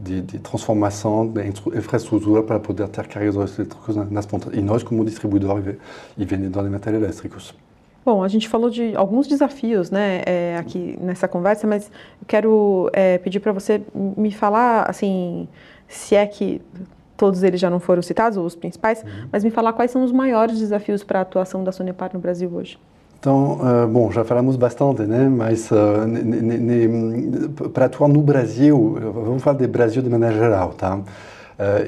[0.00, 4.54] de, de, transformação da infraestrutura para poder ter carregadores elétricos nas pontas.
[4.54, 5.62] E nós, como distribuidor
[6.16, 7.54] e vendedor de materiais elétricos.
[8.04, 12.90] Bom, a gente falou de alguns desafios né, é, aqui nessa conversa, mas eu quero
[12.94, 15.46] é, pedir para você me falar, assim,
[15.86, 16.62] se é que
[17.20, 19.28] todos eles já não foram citados, ou os principais, uhum.
[19.30, 22.50] mas me falar quais são os maiores desafios para a atuação da Sonepar no Brasil
[22.50, 22.78] hoje.
[23.18, 25.28] Então, uh, bom, já falamos bastante, né?
[25.28, 30.96] Mas uh, para atuar no Brasil, vamos falar de Brasil de maneira geral, tá?
[30.96, 31.02] Uh,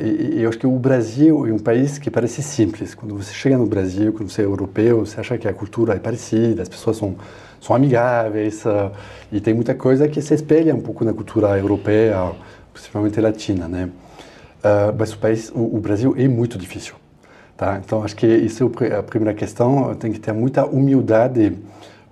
[0.05, 2.95] e, e, eu acho que o Brasil é um país que parece simples.
[2.95, 5.99] Quando você chega no Brasil, quando você é europeu, você acha que a cultura é
[5.99, 7.15] parecida, as pessoas são,
[7.59, 8.65] são amigáveis
[9.33, 12.33] e tem muita coisa que se espelha um pouco na cultura europeia,
[12.75, 13.89] principalmente latina, né?
[14.97, 16.95] Mas o país, o, o Brasil é muito difícil.
[17.57, 17.81] Tá?
[17.85, 19.95] Então, acho que isso é a primeira questão.
[19.95, 21.57] Tem que ter muita humildade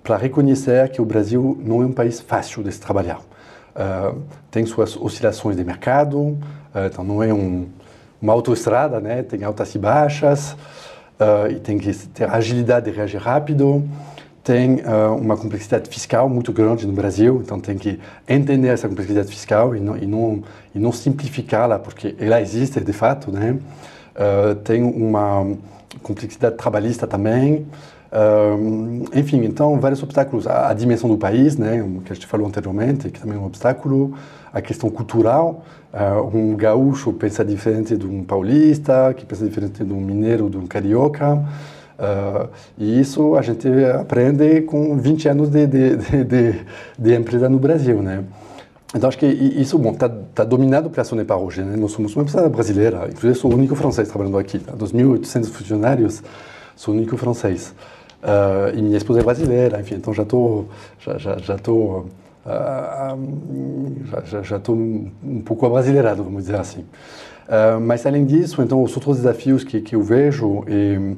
[0.03, 3.19] para reconhecer que o Brasil não é um país fácil de se trabalhar.
[3.19, 6.39] Uh, tem suas oscilações de mercado, uh,
[6.85, 7.67] então não é um,
[8.21, 9.23] uma autoestrada, né?
[9.23, 10.53] tem altas e baixas,
[11.19, 13.87] uh, e tem que ter agilidade de reagir rápido.
[14.43, 14.81] Tem
[15.19, 19.79] uma complexidade fiscal muito grande no Brasil, então tem que entender essa complexidade fiscal e
[19.79, 23.31] não, e não, e não simplificá-la, porque ela existe de fato.
[23.31, 23.59] Né?
[24.11, 25.47] Uh, tem uma
[26.01, 27.65] complexidade trabalhista também.
[28.11, 30.45] Uh, enfim, então, vários obstáculos.
[30.45, 33.45] A, a, dimensão do país, né, que a gente falou anteriormente, que também é um
[33.45, 34.13] obstáculo.
[34.53, 35.63] A questão cultural.
[35.93, 40.57] Uh, um gaúcho pensa diferente de um paulista, que pensa diferente de um mineiro, de
[40.57, 41.41] um carioca.
[42.77, 43.67] E isso a gente
[43.99, 46.55] aprende com 20 anos de, de, de,
[46.97, 48.23] de, empresa no Brasil, né?
[48.93, 51.61] Então acho que isso bom está tá dominado pela Sonepar hoje.
[51.61, 51.77] Né?
[51.77, 54.59] Nós somos uma empresa brasileira, inclusive sou o único francês trabalhando aqui.
[54.59, 54.73] Tá?
[54.73, 56.21] Dos 1.800 funcionários,
[56.75, 57.73] sou o único francês.
[58.21, 60.67] Uh, e minha esposa é brasileira, enfim, então já estou
[60.99, 63.19] já já já uh,
[64.25, 66.81] já, já um pouco abrasileirado, vamos dizer assim.
[66.81, 71.15] Uh, mas além disso, então os outros desafios que, que eu vejo é,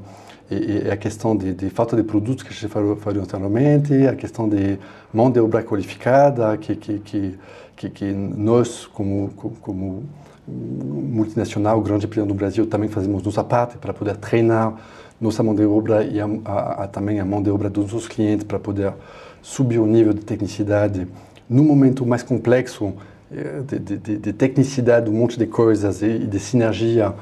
[0.51, 4.47] é, é a questão de, de, falta de produtos que gente falou, anteriormente, a questão
[4.47, 4.77] de
[5.13, 7.39] mão de obra qualificada que, que, que
[7.75, 9.29] que, que nós, como,
[9.61, 10.03] como
[10.47, 14.75] multinacional, grande player no Brasil, também fazemos nossa parte para poder treinar
[15.19, 18.07] nossa mão de obra e a, a, a, também a mão de obra dos nossos
[18.07, 18.93] clientes para poder
[19.41, 21.07] subir o nível de tecnicidade
[21.49, 22.93] no momento mais complexo
[23.31, 27.13] eh, de, de, de tecnicidade, um monte de coisas e, de sinergia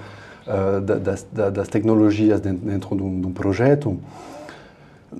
[0.48, 3.98] uh, das, das, tecnologias dentro de um, de um, projeto.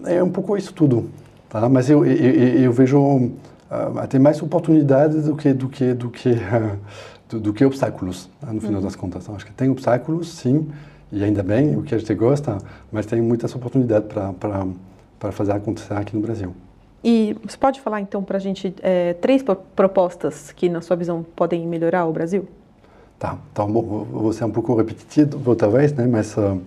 [0.06, 1.10] É um pouco isso tudo.
[1.50, 1.68] Tá?
[1.68, 3.32] Mas eu, eu, eu vejo uh,
[4.10, 6.78] ter mais oportunidades do que do que do que uh,
[7.30, 8.86] do, do, que obstáculos né, no final uhum.
[8.86, 9.24] das contas.
[9.24, 10.70] Então, acho que tem obstáculos, sim,
[11.12, 12.58] e ainda bem, o que a gente gosta,
[12.92, 14.66] mas tem muitas oportunidades para
[15.22, 16.52] para fazer acontecer aqui no Brasil.
[17.04, 19.44] E você pode falar então para a gente é, três
[19.76, 22.48] propostas que, na sua visão, podem melhorar o Brasil?
[23.22, 26.08] Tá, então vou ser um pouco repetitivo, talvez, né?
[26.08, 26.60] mas uh,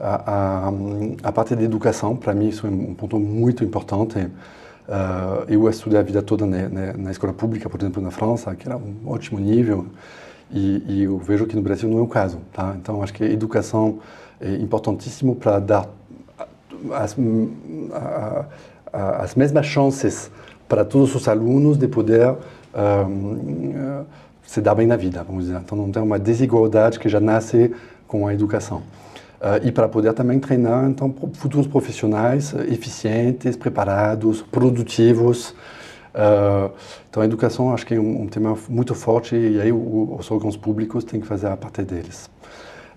[0.00, 0.72] a, a,
[1.22, 4.18] a, parte de educação, para mim, isso é um ponto muito importante.
[4.18, 6.68] Uh, eu estudei a vida toda na,
[6.98, 9.86] na, escola pública, por exemplo, na França, que era um ótimo nível,
[10.50, 12.38] e, e, eu vejo que no Brasil não é o caso.
[12.52, 12.74] Tá?
[12.76, 14.00] Então, acho que a educação
[14.40, 15.88] é importantíssimo para dar
[16.92, 17.16] as,
[18.92, 20.28] as mesmas chances
[20.68, 22.34] para todos os alunos de poder
[22.74, 24.04] um,
[24.46, 25.58] se dar bem na vida, vamos dizer.
[25.58, 27.74] Então, não tem uma desigualdade que já nasce
[28.06, 28.82] com a educação.
[29.44, 35.50] Uh, e para poder também treinar então futuros profissionais uh, eficientes, preparados, produtivos.
[36.14, 36.72] Uh,
[37.10, 40.30] então a educação acho que é um, um, tema muito forte e aí o, os
[40.30, 42.30] órgãos públicos têm que fazer a parte deles.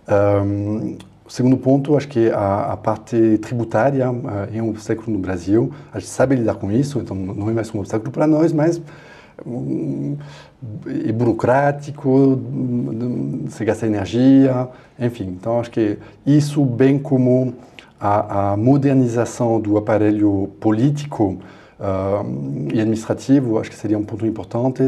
[0.07, 4.05] Um, o segundo ponto, acho que a, a parte tributária
[4.53, 5.73] é um obstáculo no Brasil.
[5.91, 8.81] A gente sabe lidar com isso, então não é mais um obstáculo para nós, mas
[10.87, 12.39] e burocrático,
[13.49, 14.67] se gasta energia,
[14.99, 15.25] enfim.
[15.39, 17.53] Então, acho que isso, bem como
[17.99, 21.37] a, a modernização do aparelho político
[21.79, 24.83] uh, e administrativo, acho que seria um ponto importante.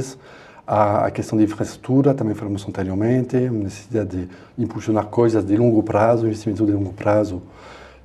[0.65, 5.81] A, a, questão de infraestrutura, também falamos anteriormente, a necessidade de impulsionar coisas de longo
[5.83, 7.41] prazo, investimento de longo prazo.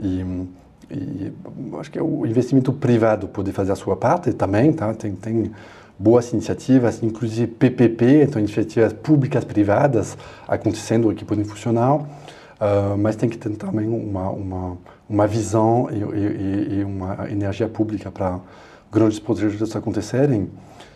[0.01, 0.25] E,
[0.91, 1.33] e
[1.79, 4.93] acho que o investimento privado pode fazer a sua parte também, tá?
[4.95, 5.53] Tem, tem
[5.99, 10.17] boas iniciativas, inclusive PPP, então iniciativas públicas privadas
[10.47, 12.07] acontecendo aqui podem funcionar, uh,
[12.99, 14.77] mas tem que ter também uma uma
[15.09, 18.41] uma visão e, e, e uma energia pública para
[18.91, 20.49] grandes projetos acontecerem.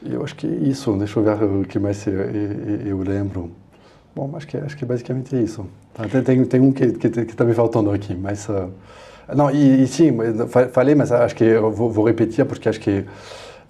[0.05, 0.93] Eu acho que é isso.
[0.97, 3.51] Deixa eu ver o que mais eu, eu, eu lembro.
[4.15, 5.67] Bom, acho que acho que basicamente é isso.
[5.95, 8.71] Tá, tem, tem, tem um que que está me faltando aqui, mas uh,
[9.35, 10.11] não e, e, sim,
[10.73, 13.05] falei, mas acho que eu vou, vou repetir porque acho que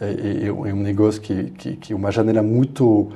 [0.01, 3.11] é, é, um negócio que, que, que uma janela muito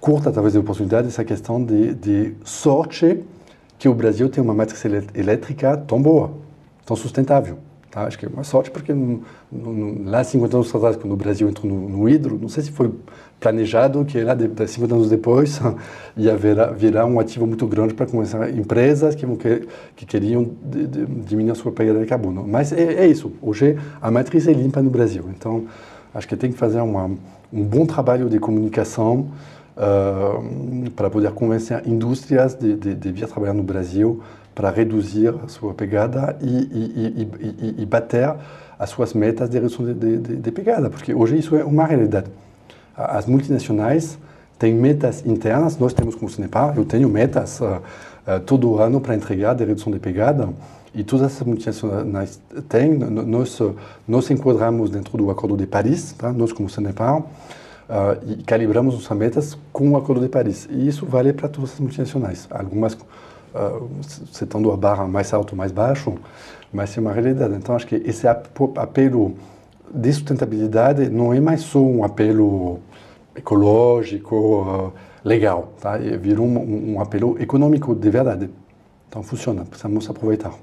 [0.00, 3.22] curta, talvez, de oportunidade, essa questão de, de sorte
[3.78, 4.82] que o Brasil tem uma matriz
[5.14, 6.32] elétrica tão boa,
[6.84, 7.58] tão sustentável.
[7.90, 8.04] Tá?
[8.04, 11.48] Acho que é uma sorte porque no, no, lá 50 anos atrás, quando o Brasil
[11.48, 12.94] entrou no, no hidro, não sei se foi
[13.40, 15.60] planejado que lá de, de 50 anos depois
[16.16, 20.86] ia virar, virar um ativo muito grande para começar empresas que, que, que queriam de,
[20.86, 22.46] de, diminuir a sua pegada de carbono.
[22.46, 23.32] Mas é, é, isso.
[23.42, 25.24] Hoje a matriz é limpa no Brasil.
[25.36, 25.64] Então
[26.14, 27.10] acho que tem que fazer uma,
[27.52, 29.28] um bom trabalho de comunicação
[29.76, 34.22] uh, para poder convencer indústrias de, de, de vir trabalhar no Brasil
[34.54, 37.28] para reduzir a sua pegada e, e,
[37.78, 38.34] e, e, bater
[38.78, 42.26] as suas metas de redução de, de, pegada, porque hoje isso é uma realidade.
[42.96, 44.18] As multinacionais
[44.58, 47.80] têm metas internas, nós temos como Sinepar, eu tenho metas uh,
[48.26, 50.48] uh, todo ano para entregar de redução de pegada,
[50.94, 53.58] e todas as multinacionais têm, nós,
[54.08, 56.32] nós enquadramos dentro do Acordo de Paris, tá?
[56.32, 57.26] nós como Sinepar, uh,
[58.26, 60.68] e calibramos nossas metas com o Acordo de Paris.
[60.70, 62.48] E isso vale para todas as multinacionais.
[62.50, 63.88] Algumas uh,
[64.32, 66.14] setando a barra mais alto mais baixo,
[66.72, 67.54] mas é uma realidade.
[67.54, 69.36] Então, acho que esse apelo
[69.92, 72.80] de sustentabilidade não é mais só um apelo
[73.36, 74.92] ecológico, uh,
[75.24, 75.96] legal, tá?
[75.96, 78.50] virou um, um, apelo econômico de verdade.
[79.08, 80.54] Então, funciona, precisamos aproveitar.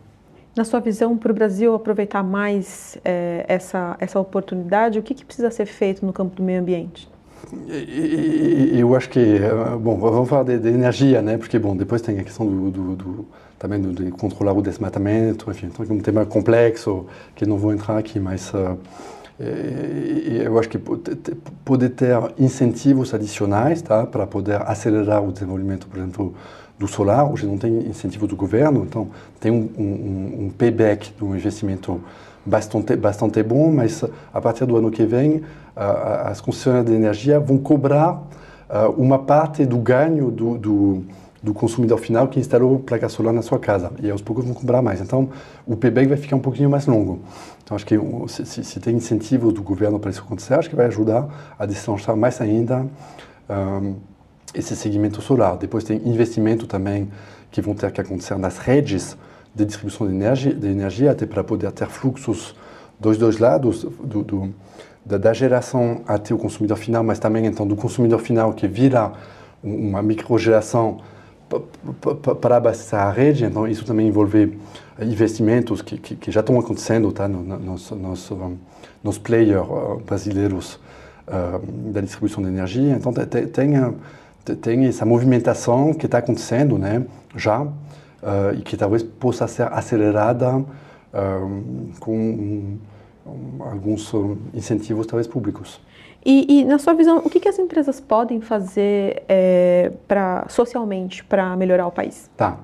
[0.55, 5.23] Na sua visão, para o Brasil aproveitar mais é, essa, essa oportunidade, o que, que
[5.23, 7.07] precisa ser feito no campo do meio ambiente?
[8.73, 11.37] Eu acho que, eh, bom, vamos falar de, de, energia, né?
[11.37, 13.27] Porque, bom, depois tem a questão do, do, do
[13.57, 17.05] também do, de controlar o desmatamento, enfim, então é um tema complexo
[17.35, 18.77] que não vou entrar aqui, mas uh,
[19.39, 20.79] eu acho que
[21.63, 24.05] poder ter incentivos adicionais, tá?
[24.05, 26.33] Para poder acelerar o desenvolvimento, por exemplo,
[26.77, 27.31] do solar.
[27.31, 29.09] Hoje não tem incentivo do governo, então
[29.39, 32.01] tem um, um, um payback do investimento
[32.45, 35.43] bastante, bastante bom, mas a partir do ano que vem,
[35.75, 38.23] as concessionárias de energia vão cobrar
[38.97, 41.03] uma parte do ganho do, do,
[41.43, 43.91] do consumidor final que instalou placa solar na sua casa.
[44.01, 44.99] E aos poucos vão cobrar mais.
[44.99, 45.29] Então,
[45.65, 47.19] o payback vai ficar um pouquinho mais longo.
[47.67, 47.99] Então, acho que
[48.45, 51.27] se, se tem incentivo do governo para isso acontecer, acho que vai ajudar
[51.59, 52.87] a deslanchar mais ainda
[53.49, 53.95] um,
[54.53, 55.57] esse segmento solar.
[55.57, 57.11] Depois tem investimento também
[57.51, 59.17] que vão ter que acontecer nas redes
[59.53, 62.55] de distribuição de energia, de energia até para poder ter fluxos
[62.97, 64.53] dos dois lados, do, do,
[65.05, 69.11] da, geração até o consumidor final, mas também então do consumidor final que vira
[69.61, 71.01] uma microgeração
[72.41, 73.45] para abastecer a rede.
[73.45, 74.57] Então isso também envolve
[74.99, 78.31] investimentos que, que, que já estão acontecendo tá, no, no, nos, nos,
[79.03, 79.65] nos players
[80.05, 80.79] brasileiros
[81.27, 82.93] uh, da distribuição de energia.
[82.93, 87.73] Então tem, tem, tem essa movimentação que está acontecendo né, já uh,
[88.57, 90.65] e que talvez possa ser acelerada uh,
[91.99, 92.77] com um,
[93.59, 94.11] alguns
[94.53, 95.79] incentivos talvez públicos.
[96.25, 99.91] E, e, na sua visão, o que, que as empresas podem fazer é,
[100.49, 102.29] socialmente para melhorar o país?
[102.35, 102.57] Tá.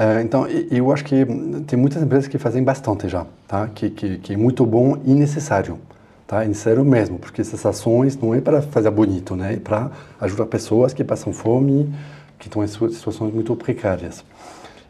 [0.00, 1.26] Uh, então, eu acho que
[1.66, 3.68] tem muitas empresas que fazem bastante já, tá?
[3.68, 5.78] que, que, que é muito bom e necessário.
[6.26, 6.44] Tá?
[6.44, 9.54] É necessário mesmo, porque essas ações não é para fazer bonito, né?
[9.54, 11.92] é para ajudar pessoas que passam fome,
[12.38, 14.24] que estão em situações muito precárias.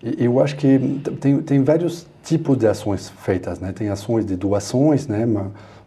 [0.03, 3.71] Eu acho que tem, tem vários tipos de ações feitas, né?
[3.73, 5.27] Tem ações de doações, né?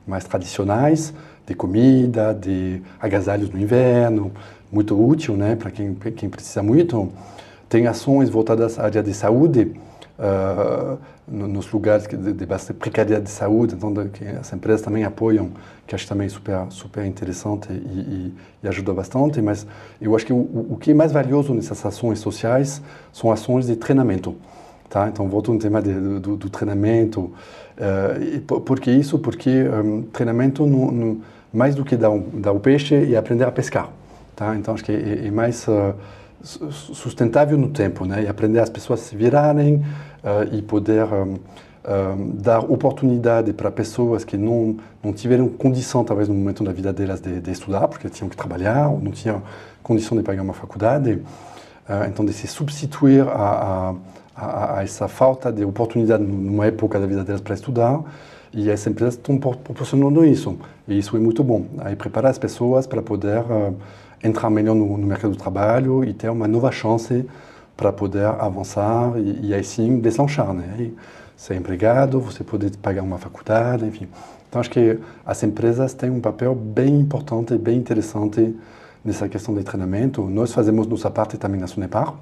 [0.06, 1.14] Mais tradicionais,
[1.46, 4.32] de comida, de agasalhos no inverno,
[4.72, 5.56] muito útil, né?
[5.56, 7.12] Para quem, quem precisa muito.
[7.70, 9.72] Tem ações voltadas à área de saúde,
[10.20, 15.52] uh, nos lugares de, de bastante precariedade de saúde, então que as empresas também apoiam,
[15.88, 18.34] que acho também super super interessante e, e,
[18.64, 19.42] e ajuda bastante.
[19.42, 19.66] Mas
[20.02, 22.82] eu acho que o, o, que é mais valioso nessas ações sociais
[23.12, 24.36] são ações de treinamento,
[24.90, 25.08] tá?
[25.08, 27.32] Então volto no tema de, do, do, treinamento,
[27.78, 29.18] uh, por que isso?
[29.18, 31.22] Porque um, treinamento no,
[31.54, 33.90] mais do que dar, um, dar o peixe é aprender a pescar,
[34.36, 34.56] tá?
[34.56, 35.94] Então acho que é, é mais uh,
[36.42, 38.24] sustentável no tempo, né?
[38.24, 43.70] E aprender as pessoas a se virarem uh, e poder um, um, dar oportunidade para
[43.70, 47.88] pessoas que não não tiveram condição, talvez no momento da vida delas, de, de estudar,
[47.88, 49.44] porque tinham que trabalhar ou não tinham
[49.84, 51.22] condição de pagar uma faculdade.
[51.88, 53.96] Uh, então, de se substituir a, a,
[54.36, 58.02] a, a, essa falta de oportunidade numa época da vida delas para estudar.
[58.54, 60.58] E as empresas estão proporcionando isso.
[60.88, 61.66] E isso é muito bom.
[61.80, 63.76] Aí preparar as pessoas para poder uh,
[64.24, 67.26] entrar melhor no, no, mercado do trabalho e ter uma nova chance
[67.76, 70.92] para poder avançar e, e aí sim deslanchar, né?
[71.36, 74.08] Ser empregado, você poder pagar uma faculdade, enfim.
[74.48, 78.56] Então acho que as empresas têm um papel bem importante, bem interessante
[79.04, 80.22] nessa questão de treinamento.
[80.30, 82.14] Nós fazemos nossa parte também na Sunepar,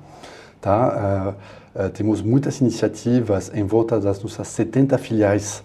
[0.61, 1.35] tá?
[1.75, 5.61] Uh, uh, temos muitas iniciativas em volta das nossas 70 filiais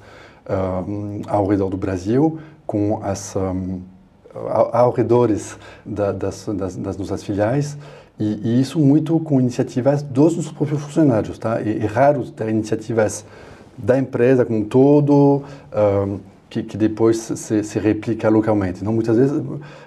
[1.27, 3.81] ao redor do Brasil, com as um,
[4.73, 5.31] ao redor
[5.85, 7.77] da, das, das, das, nossas filiais,
[8.19, 11.39] e, e, isso muito com iniciativas dos nossos próprios funcionários.
[11.39, 11.61] Tá?
[11.61, 13.25] É, é raro ter iniciativas
[13.79, 15.43] da empresa como um todo,
[16.49, 18.81] que, que, depois se, se, replica localmente.
[18.81, 19.43] Então, muitas vezes,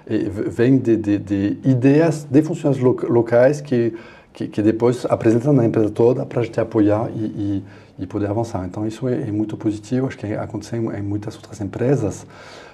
[0.06, 3.94] vem de, de, de ideias de funcionários locais que,
[4.32, 7.64] que, que, depois apresentam na empresa toda para a gente apoiar e, e,
[8.00, 8.64] e, poder avançar.
[8.64, 12.26] Então, isso é, é, muito positivo, acho que aconteceu em muitas outras empresas.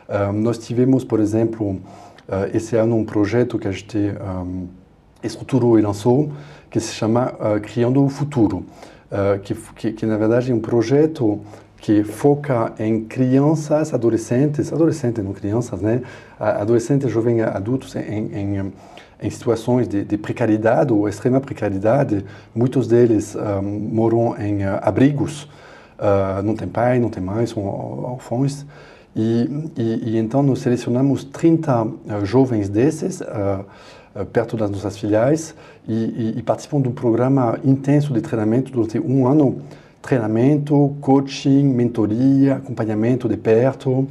[0.08, 1.80] Uh, nós tivemos, por exemplo, uh,
[2.54, 4.68] esse ano um projeto que a gente um,
[5.22, 6.32] estruturou e lançou,
[6.70, 8.64] que se chama uh, Criando o Futuro,
[9.44, 11.40] que, que, que, na verdade é um projeto
[11.80, 16.02] que foca em crianças, adolescentes, adolescentes, não crianças, né?
[16.40, 18.72] Adolescentes, jovens, adultos em, em,
[19.20, 22.24] em situações de, de, precariedade ou extrema precariedade.
[22.54, 25.44] Muitos deles um, moram em uh, abrigos,
[25.98, 28.66] uh, não tem pai, não tem mãe, são órfãos.
[29.14, 31.90] E, e, e, então nós selecionamos 30 uh,
[32.24, 33.22] jovens desses
[34.32, 35.54] perto das nossas filiais
[35.86, 39.60] e, e, participam de um programa intenso de treinamento durante um ano.
[40.00, 44.08] Treinamento, coaching, mentoria, acompanhamento de perto,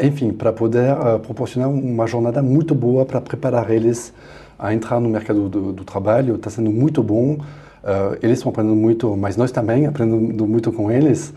[0.00, 4.12] enfim, para poder uh, proporcionar uma jornada muito boa para preparar eles
[4.58, 6.34] a entrar no mercado do, do trabalho.
[6.34, 7.34] Está sendo muito bom.
[7.34, 11.32] Uh, eles estão aprendendo muito, mas nós também aprendendo muito com eles.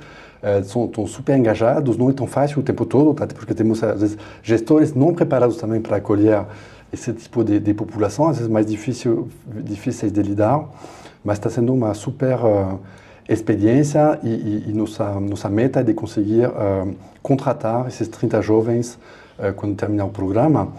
[0.65, 3.27] São, estão super engajados, não é tão fácil o tempo todo, tá?
[3.27, 6.47] porque temos às vezes gestores não preparados também para acolher
[6.91, 9.29] esse tipo de, de população, às vezes mais difícil,
[9.63, 10.67] difíceis de lidar,
[11.23, 12.79] mas está sendo uma super uh,
[13.33, 18.97] experiência e, e, e, nossa, nossa meta é de conseguir uh, contratar esses 30 jovens
[19.37, 20.69] uh, quando terminar o programa.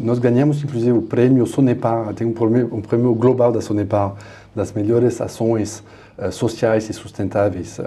[0.00, 4.14] nós ganhamos, inclusive, o prêmio Sonepar, tem um prêmio, um prêmio global da Sonepar,
[4.54, 5.84] das melhores ações
[6.32, 7.78] sociais e sustentáveis,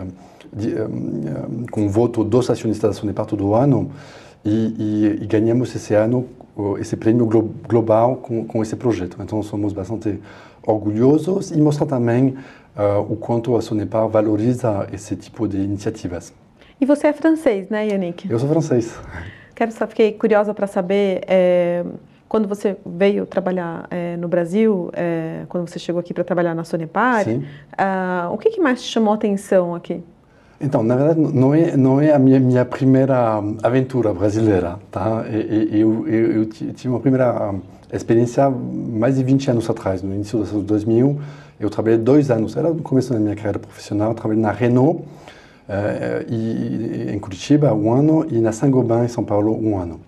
[0.54, 0.74] de,
[1.70, 3.92] com voto dos acionistas da Sonepar todo ano,
[4.46, 6.26] e, e ganhamos esse ano
[6.80, 9.18] esse prêmio glo global com, com esse projeto.
[9.22, 10.20] Então, somos bastante
[10.66, 12.36] orgulhosos e mostra também
[12.80, 16.34] uh, o quanto a Sonepar valoriza esse tipo de iniciativas.
[16.80, 18.32] E você é francês, né, Yannick?
[18.32, 18.98] Eu sou francês.
[19.54, 21.84] Quero só fiquei curiosa para saber é,
[22.30, 26.64] quando você veio trabalhar é, no Brasil, é, quando você chegou aqui para trabalhar na
[26.64, 30.02] Sonepar, uh, o que, que mais te chamou a atenção aqui?
[30.62, 35.26] Então, na verdade, não é, não é a minha, minha primeira aventura brasileira, tá?
[35.72, 37.56] Eu, eu, eu, tive uma primeira
[37.92, 41.20] experiência mais de 20 anos atrás, no início dos anos 2000.
[41.60, 46.34] Eu trabalhei dois anos, era no começo da minha carreira profissional, trabalhei na Renault, uh,
[46.34, 50.00] e, em Curitiba, um ano, e na Saint-Gobain, em São Paulo, um ano.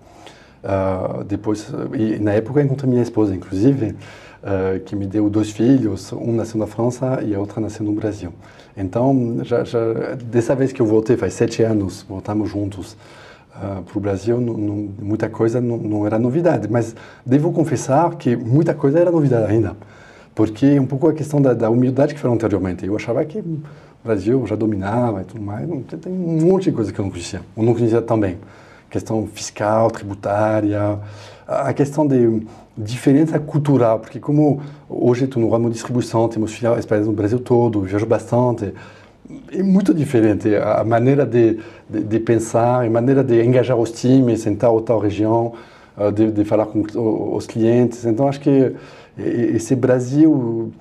[0.62, 3.96] Uh, depois, e na época, encontrei minha esposa, inclusive,
[4.42, 7.92] uh, que me deu dois filhos, um nasceu na França e a outra nasceu no
[7.92, 8.32] Brasil.
[8.76, 9.80] Então, já, já,
[10.24, 12.96] dessa vez que eu voltei, faz sete anos, voltamos juntos
[13.56, 16.94] uh, para o Brasil, não, não, muita coisa não, não, era novidade, mas
[17.24, 19.76] devo confessar que muita coisa era novidade ainda,
[20.34, 22.86] porque um pouco a questão da, da humildade que falou anteriormente.
[22.86, 23.60] Eu achava que o
[24.04, 25.68] Brasil já dominava e tudo mais,
[26.00, 28.38] tem, um monte de coisa que eu não conhecia, ou não conhecia também.
[28.90, 30.98] Questão fiscal, tributária,
[31.46, 32.42] a questão de
[32.76, 37.82] diferença cultural, porque como hoje estou no ramo de distribuição, temos filiais no Brasil todo,
[37.82, 38.72] viajo bastante,
[39.50, 41.58] é muito diferente a maneira de,
[41.88, 45.52] de, de, pensar, a maneira de engajar os times em tal ou tal região,
[45.96, 46.84] eh, de, de falar com
[47.34, 48.04] os clientes.
[48.04, 48.74] Então, acho que
[49.54, 50.72] esse Brasil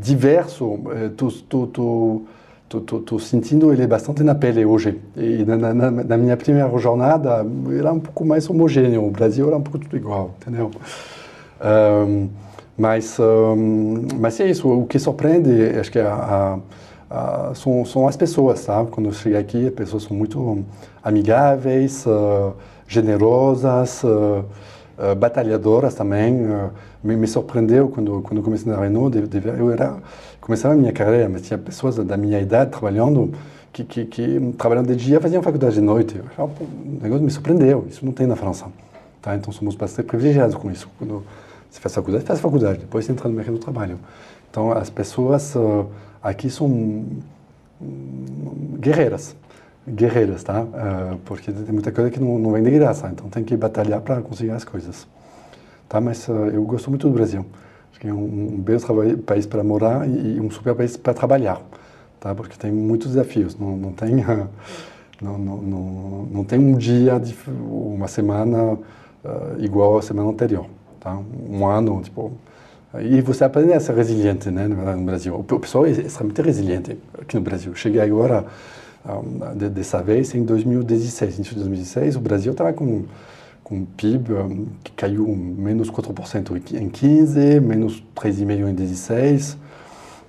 [0.00, 0.78] diverso,
[1.10, 2.22] estou
[2.74, 4.98] eh, sentindo ele bastante na pele hoje.
[5.16, 7.46] E na, na, na, minha primeira jornada,
[7.78, 9.06] era um pouco mais homogêneo.
[9.06, 10.70] O Brasil era um pouco tudo igual, entendeu?
[11.60, 12.28] Um,
[12.76, 14.68] mas, um, mas é isso.
[14.68, 16.60] O que surpreende, acho que é a,
[17.10, 18.90] a, a, são, são as pessoas, sabe?
[18.90, 20.64] Quando eu cheguei aqui, as pessoas são muito
[21.02, 22.54] amigáveis, uh,
[22.86, 24.44] generosas, uh,
[24.98, 26.46] uh, batalhadoras também.
[27.02, 29.96] Me, me, surpreendeu quando quando comecei na Renault, de, de, eu era
[30.40, 33.32] começava a minha carreira, mas tinha pessoas da minha idade trabalhando
[33.72, 34.40] que, que, que
[34.86, 36.20] de dia faziam faculdade de noite.
[36.38, 36.50] o
[37.02, 37.86] negócio me surpreendeu.
[37.88, 38.66] Isso não tem na França,
[39.22, 39.36] tá?
[39.36, 40.88] Então somos bastante privilegiados com isso.
[40.98, 41.22] Quando,
[41.70, 43.98] você faz faculdade, faz faculdade, depois você entra no mercado do trabalho.
[44.50, 45.86] Então, as pessoas uh,
[46.22, 47.20] aqui são um,
[48.78, 49.36] guerreiras,
[49.88, 50.62] guerreiras, tá?
[50.62, 54.00] Uh, porque tem muita coisa que não, não vem de graça, então tem que batalhar
[54.00, 55.06] para conseguir as coisas.
[55.88, 56.00] Tá?
[56.00, 57.44] Mas uh, eu gosto muito do Brasil.
[57.90, 58.80] Acho que é um, um belo
[59.24, 61.60] país para morar e, e, um super país para trabalhar,
[62.20, 62.34] tá?
[62.34, 64.24] Porque tem muitos desafios, não, não tem...
[65.20, 67.20] Não, não, não, não tem um dia,
[67.68, 68.78] uma semana
[69.58, 70.64] igual à semana anterior
[71.00, 71.18] tá?
[71.48, 72.32] um ano, tipo,
[73.00, 75.34] e você aprende a ser resiliente, né, no Brasil.
[75.34, 77.74] O pessoal é extremamente resiliente aqui no Brasil.
[77.74, 78.46] Cheguei agora,
[79.70, 81.38] dessa vez, em 2016.
[81.38, 83.04] Em 2016, o Brasil estava com,
[83.64, 84.34] com um PIB
[84.84, 89.56] que caiu menos 4% em 15, menos 3,5% em 16.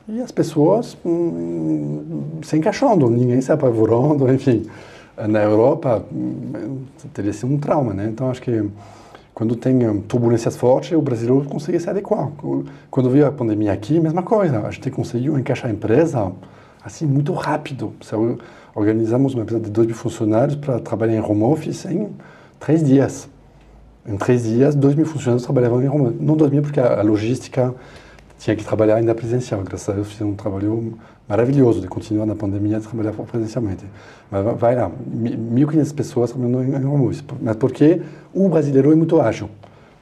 [0.08, 4.66] e as pessoas hum, se encaixando, ninguém se apavorando, enfim.
[5.28, 8.08] Na Europa, hum, teria sido um trauma, né?
[8.10, 8.70] Então, acho que
[9.34, 12.30] quando tem hum, turbulências fortes, o brasileiro consegue se adequar.
[12.90, 14.66] Quando veio a pandemia aqui, mesma coisa.
[14.66, 16.32] A gente conseguiu encaixar a empresa
[16.84, 17.94] assim muito rápido.
[18.76, 22.10] Organizamos uma empresa de 2 mil funcionários para trabalhar em home office em
[22.60, 23.30] três dias.
[24.06, 26.22] Em três dias, 2 mil funcionários trabalhavam em home office.
[26.22, 27.74] Não 2 mil porque a logística
[28.38, 29.62] tinha que trabalhar ainda presencial.
[29.64, 30.98] Graças a Deus, fiz um trabalho
[31.28, 33.86] maravilhoso de continuar na pandemia a trabalhar presencialmente.
[34.32, 37.24] Mas vai lá, 1.500 pessoas trabalhando em home office.
[37.42, 38.02] Mas porque
[38.34, 39.50] o brasileiro é muito ágil.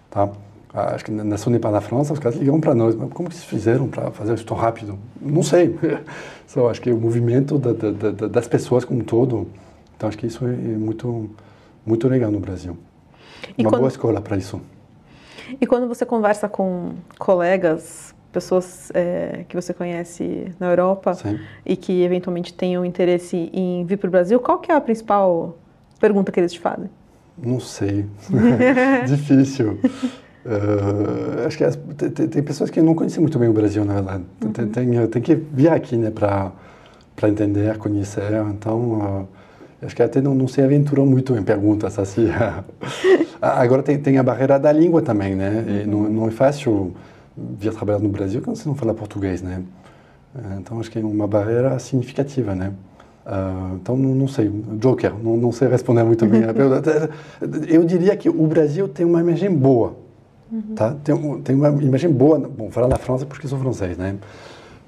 [0.09, 0.29] Tá?
[0.77, 2.95] Acho que na Sonepar na França, os caras ligam para nós.
[2.95, 4.97] Mas como que eles fizeram para fazer isso tão rápido?
[5.21, 5.77] Não sei.
[6.45, 9.47] Só acho que o movimento da, da, da, das pessoas como um todo.
[9.95, 11.29] Então, acho que isso é muito,
[11.85, 12.77] muito legal no Brasil.
[13.57, 13.79] E Uma quando...
[13.79, 14.61] boa escola para isso.
[15.59, 21.39] E quando você conversa com colegas pessoas é, que você conhece na Europa Sim.
[21.65, 25.57] e que eventualmente tenham interesse em vir para o Brasil, qual que é a principal
[25.99, 26.89] pergunta que eles te fazem?
[27.37, 28.05] Não sei.
[29.07, 29.79] Difícil.
[30.47, 33.95] Uh, acho que as, tem, tem, pessoas que não conhecem muito bem o Brasil, na
[33.95, 34.23] verdade.
[34.41, 34.51] Uhum.
[34.53, 36.53] Tem, tem, tem, que vir aqui né, para
[37.27, 38.31] entender, conhecer.
[38.49, 39.27] Então, uh,
[39.85, 42.29] acho que até não, não se aventuram muito em perguntas assim.
[43.41, 45.83] Agora tem, a barreira da língua também, né?
[45.83, 46.93] E não, não é fácil
[47.35, 49.61] vir trabalhar no Brasil quando você não fala português, né?
[50.35, 52.71] Eh, então acho que é uma barreira significativa, né?
[53.25, 57.09] Uh, então não, não, sei, Joker, não, não sei responder muito bem a pergunta.
[57.67, 59.97] Eu diria que o Brasil tem uma imagem boa,
[60.51, 60.75] uhum.
[60.75, 60.95] tá?
[61.03, 64.15] Tem, tem uma imagem boa, bom, falar da França porque sou francês, né?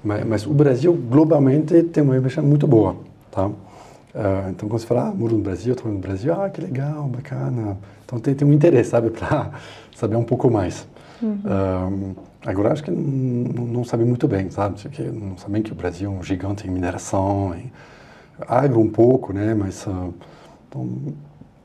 [0.02, 2.96] Mas, mas, o Brasil globalmente tem uma imagem muito boa,
[3.30, 3.46] tá?
[3.46, 7.04] Uh, então quando você fala, ah, moro no Brasil, estou no Brasil, ah, que legal,
[7.04, 7.76] bacana.
[8.04, 9.50] Então tem, tem um interesse, sabe, para
[9.94, 10.86] saber um pouco mais.
[11.22, 11.38] Uhum.
[11.44, 14.76] Uh, Agora acho que não, não sabem muito bem, sabe?
[14.88, 17.70] Que não sabem que o Brasil é um gigante em mineração, em
[18.48, 19.52] agro um pouco, né?
[19.52, 20.14] Mas uh,
[20.68, 20.88] então,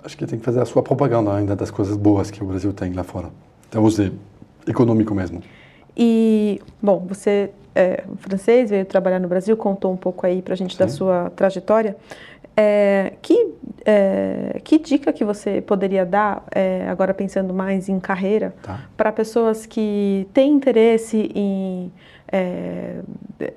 [0.04, 2.74] acho que tem que fazer a sua propaganda ainda das coisas boas que o Brasil
[2.74, 3.30] tem lá fora.
[3.76, 4.10] Então, você
[4.66, 5.44] econômico mesmo.
[5.98, 10.56] E, bom, você é francês, veio trabalhar no Brasil, contou um pouco aí para a
[10.56, 10.80] gente Sim.
[10.80, 11.98] da sua trajetória.
[12.56, 13.54] É, que,
[13.86, 18.80] é, que dica que você poderia dar, é, agora pensando mais em carreira, tá.
[18.96, 21.92] para pessoas que têm interesse em
[22.32, 23.02] é,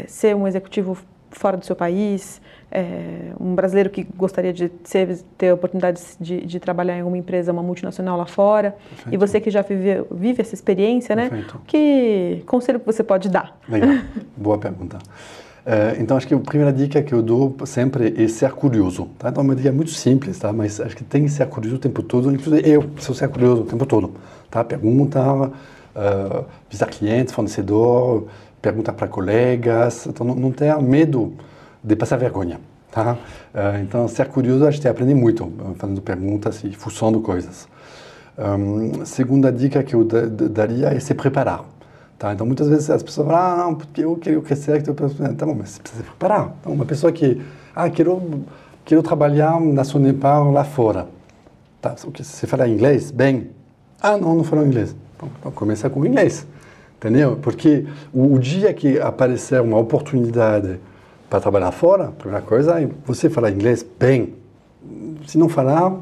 [0.08, 0.98] ser um executivo
[1.30, 6.44] fora do seu país, é, um brasileiro que gostaria de ser, ter a oportunidade de,
[6.44, 9.14] de, trabalhar em uma empresa, uma multinacional lá fora, Perfeito.
[9.14, 11.44] e você que já vive, vive essa experiência, né?
[11.66, 13.58] Que conselho que você pode dar?
[13.68, 13.98] Legal,
[14.36, 14.98] boa pergunta.
[15.68, 19.10] Uh, então, acho que a primeira dica que eu dou sempre é ser curioso.
[19.18, 19.28] Tá?
[19.28, 20.50] Então, é uma dica muito simples, tá?
[20.50, 22.32] mas acho que tem que ser curioso o tempo todo.
[22.32, 24.14] Inclusive, eu sou ser curioso o tempo todo.
[24.50, 24.64] Tá?
[24.64, 28.28] Pergunta, uh, visar clientes, fornecedor,
[28.62, 30.06] pergunta para colegas.
[30.06, 31.34] Então, não, não tenha medo
[31.82, 32.60] de passar vergonha.
[32.90, 33.14] Tá?
[33.14, 37.68] Uh, então, ser curioso, a gente aprende muito fazendo perguntas e fuçando coisas.
[38.38, 41.64] Um, segunda dica que eu daria é se preparar.
[42.18, 42.32] Tá?
[42.32, 45.46] Então, muitas vezes as pessoas falam, ah, não, porque eu quero crescer, eu penso, tá
[45.46, 46.54] bom, mas você precisa se preparar.
[46.60, 47.42] Então, uma pessoa que,
[47.74, 48.44] ah, quero,
[48.84, 51.08] quero trabalhar na Sonepar lá fora.
[51.80, 53.10] Tá, você fala inglês?
[53.10, 53.50] Bem.
[54.00, 54.96] Ah, não, não falo inglês.
[55.16, 56.46] Então começa com inglês,
[56.96, 57.36] entendeu?
[57.42, 60.78] Porque o, o, dia que aparecer uma oportunidade
[61.28, 64.34] para trabalhar fora, primeira coisa é você falar inglês bem.
[65.26, 65.94] Se não falar,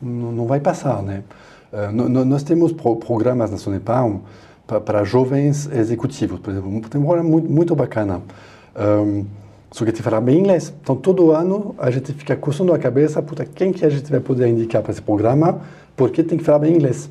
[0.00, 1.24] não, vai passar, né?
[1.72, 4.08] Uh, nós temos pro, programas na Sonepar,
[4.84, 6.70] para jovens executivos, por exemplo.
[6.88, 8.20] Tem um programa muito, bacana.
[8.76, 9.24] Um,
[9.70, 10.72] só que te falar bem inglês.
[10.80, 14.20] Então, todo ano, a gente fica coçando a cabeça, puta, quem que a gente vai
[14.20, 15.60] poder indicar para esse programa,
[15.96, 17.10] porque tem que falar bem inglês.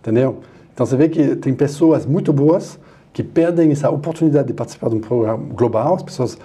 [0.00, 0.40] Entendeu?
[0.72, 2.78] Então, você vê que tem pessoas muito boas
[3.12, 5.94] que perdem essa oportunidade de participar de um programa global.
[5.94, 6.38] As pessoas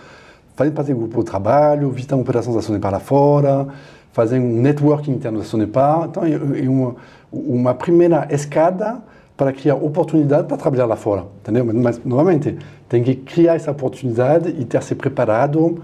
[0.59, 3.65] fazem parte do grupo de trabalho, visitam operações da Sonepar lá fora,
[4.11, 6.09] fazem um networking interno da Sonepar.
[6.09, 6.95] Então, é uma,
[7.31, 8.97] uma primeira escada
[9.37, 11.63] para criar oportunidade para trabalhar lá fora, entendeu?
[11.73, 12.57] Mas, novamente,
[12.89, 15.79] tem que criar essa oportunidade e ter se preparado, uh,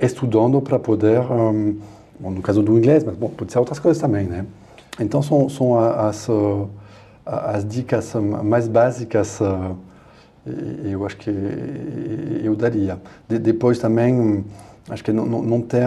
[0.00, 1.76] estudando para poder, um,
[2.18, 4.46] bom, no caso do inglês, mas bom, pode ser outras coisas também, né?
[4.98, 6.66] Então, são, são as, uh,
[7.26, 9.76] as dicas mais básicas, uh,
[10.84, 11.30] eu acho que
[12.42, 12.98] eu daria.
[13.28, 14.44] De, depois também,
[14.88, 15.86] acho que não, não ter,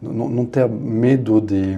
[0.00, 1.76] não, não ter medo de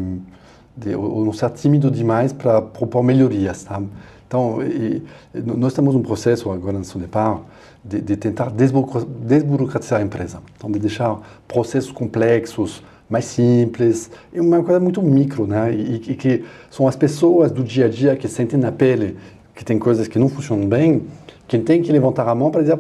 [0.78, 3.82] de, ou não ser tímido demais para propor melhorias, tá?
[4.26, 5.02] Então, e,
[5.34, 7.40] nós temos um processo agora no Sonepar
[7.82, 10.40] de, de tentar desburocratizar a empresa.
[10.56, 11.18] Então, de deixar
[11.48, 15.72] processos complexos mais simples, é uma coisa muito micro, né?
[15.72, 19.16] E, e, que são as pessoas do dia a dia que sentem na pele
[19.54, 21.02] que tem coisas que não funcionam bem,
[21.48, 22.78] Quem tem que levantar a mão para dizer,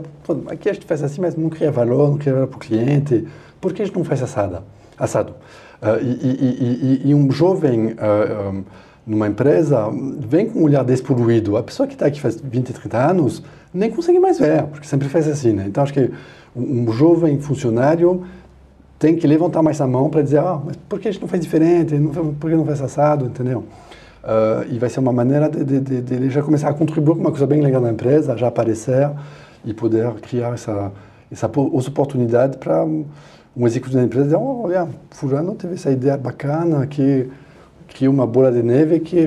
[0.48, 3.26] aqui a gente faz assim, mas não cria valor, não cria valor para o cliente,
[3.58, 4.62] por que a gente não faz assada,
[4.98, 5.32] assado?
[5.82, 8.64] Uh, e, e, e, e, um jovem uh, um,
[9.06, 9.88] numa empresa
[10.18, 11.56] vem com um olhar despoluído.
[11.56, 13.42] A pessoa que está aqui faz 20, 30 anos
[13.72, 15.52] nem consegue mais ver, porque sempre faz assim.
[15.52, 15.64] Né?
[15.66, 16.10] Então, acho que
[16.54, 18.24] um, jovem funcionário
[18.98, 21.28] tem que levantar mais a mão para dizer, ah, mas por que a gente não
[21.28, 21.94] faz diferente?
[22.38, 23.24] Por que não faz assado?
[23.24, 23.64] Entendeu?
[24.22, 27.14] Uh, e vai ser uma maneira de, de, de, de, ele já começar a contribuir
[27.14, 29.10] com uma coisa bem legal na empresa, já aparecer
[29.64, 30.92] e poder criar essa,
[31.30, 33.06] essa oportunidade para um,
[33.56, 37.30] um executivo da empresa dizer, oh, olha, fulano teve essa ideia bacana que
[37.86, 39.26] criou uma bola de neve que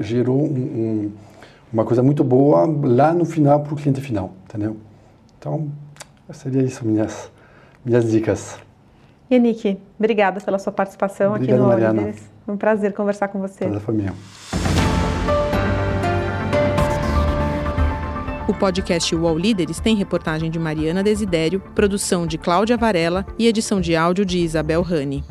[0.00, 1.12] gerou um, um,
[1.72, 4.76] uma coisa muito boa lá no final para o cliente final, entendeu?
[5.38, 5.68] Então,
[6.32, 7.30] seria isso minhas
[7.84, 8.58] minhas dicas.
[9.30, 12.02] Yannick, obrigada pela sua participação Obrigado, aqui no Mariana.
[12.02, 12.31] Líderes.
[12.44, 13.64] Foi um prazer conversar com você.
[13.64, 14.14] Prazer foi meu.
[18.48, 23.80] O podcast UOL Líderes tem reportagem de Mariana Desidério, produção de Cláudia Varela e edição
[23.80, 25.24] de áudio de Isabel Rani.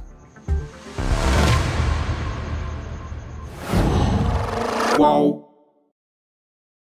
[4.97, 5.50] UOL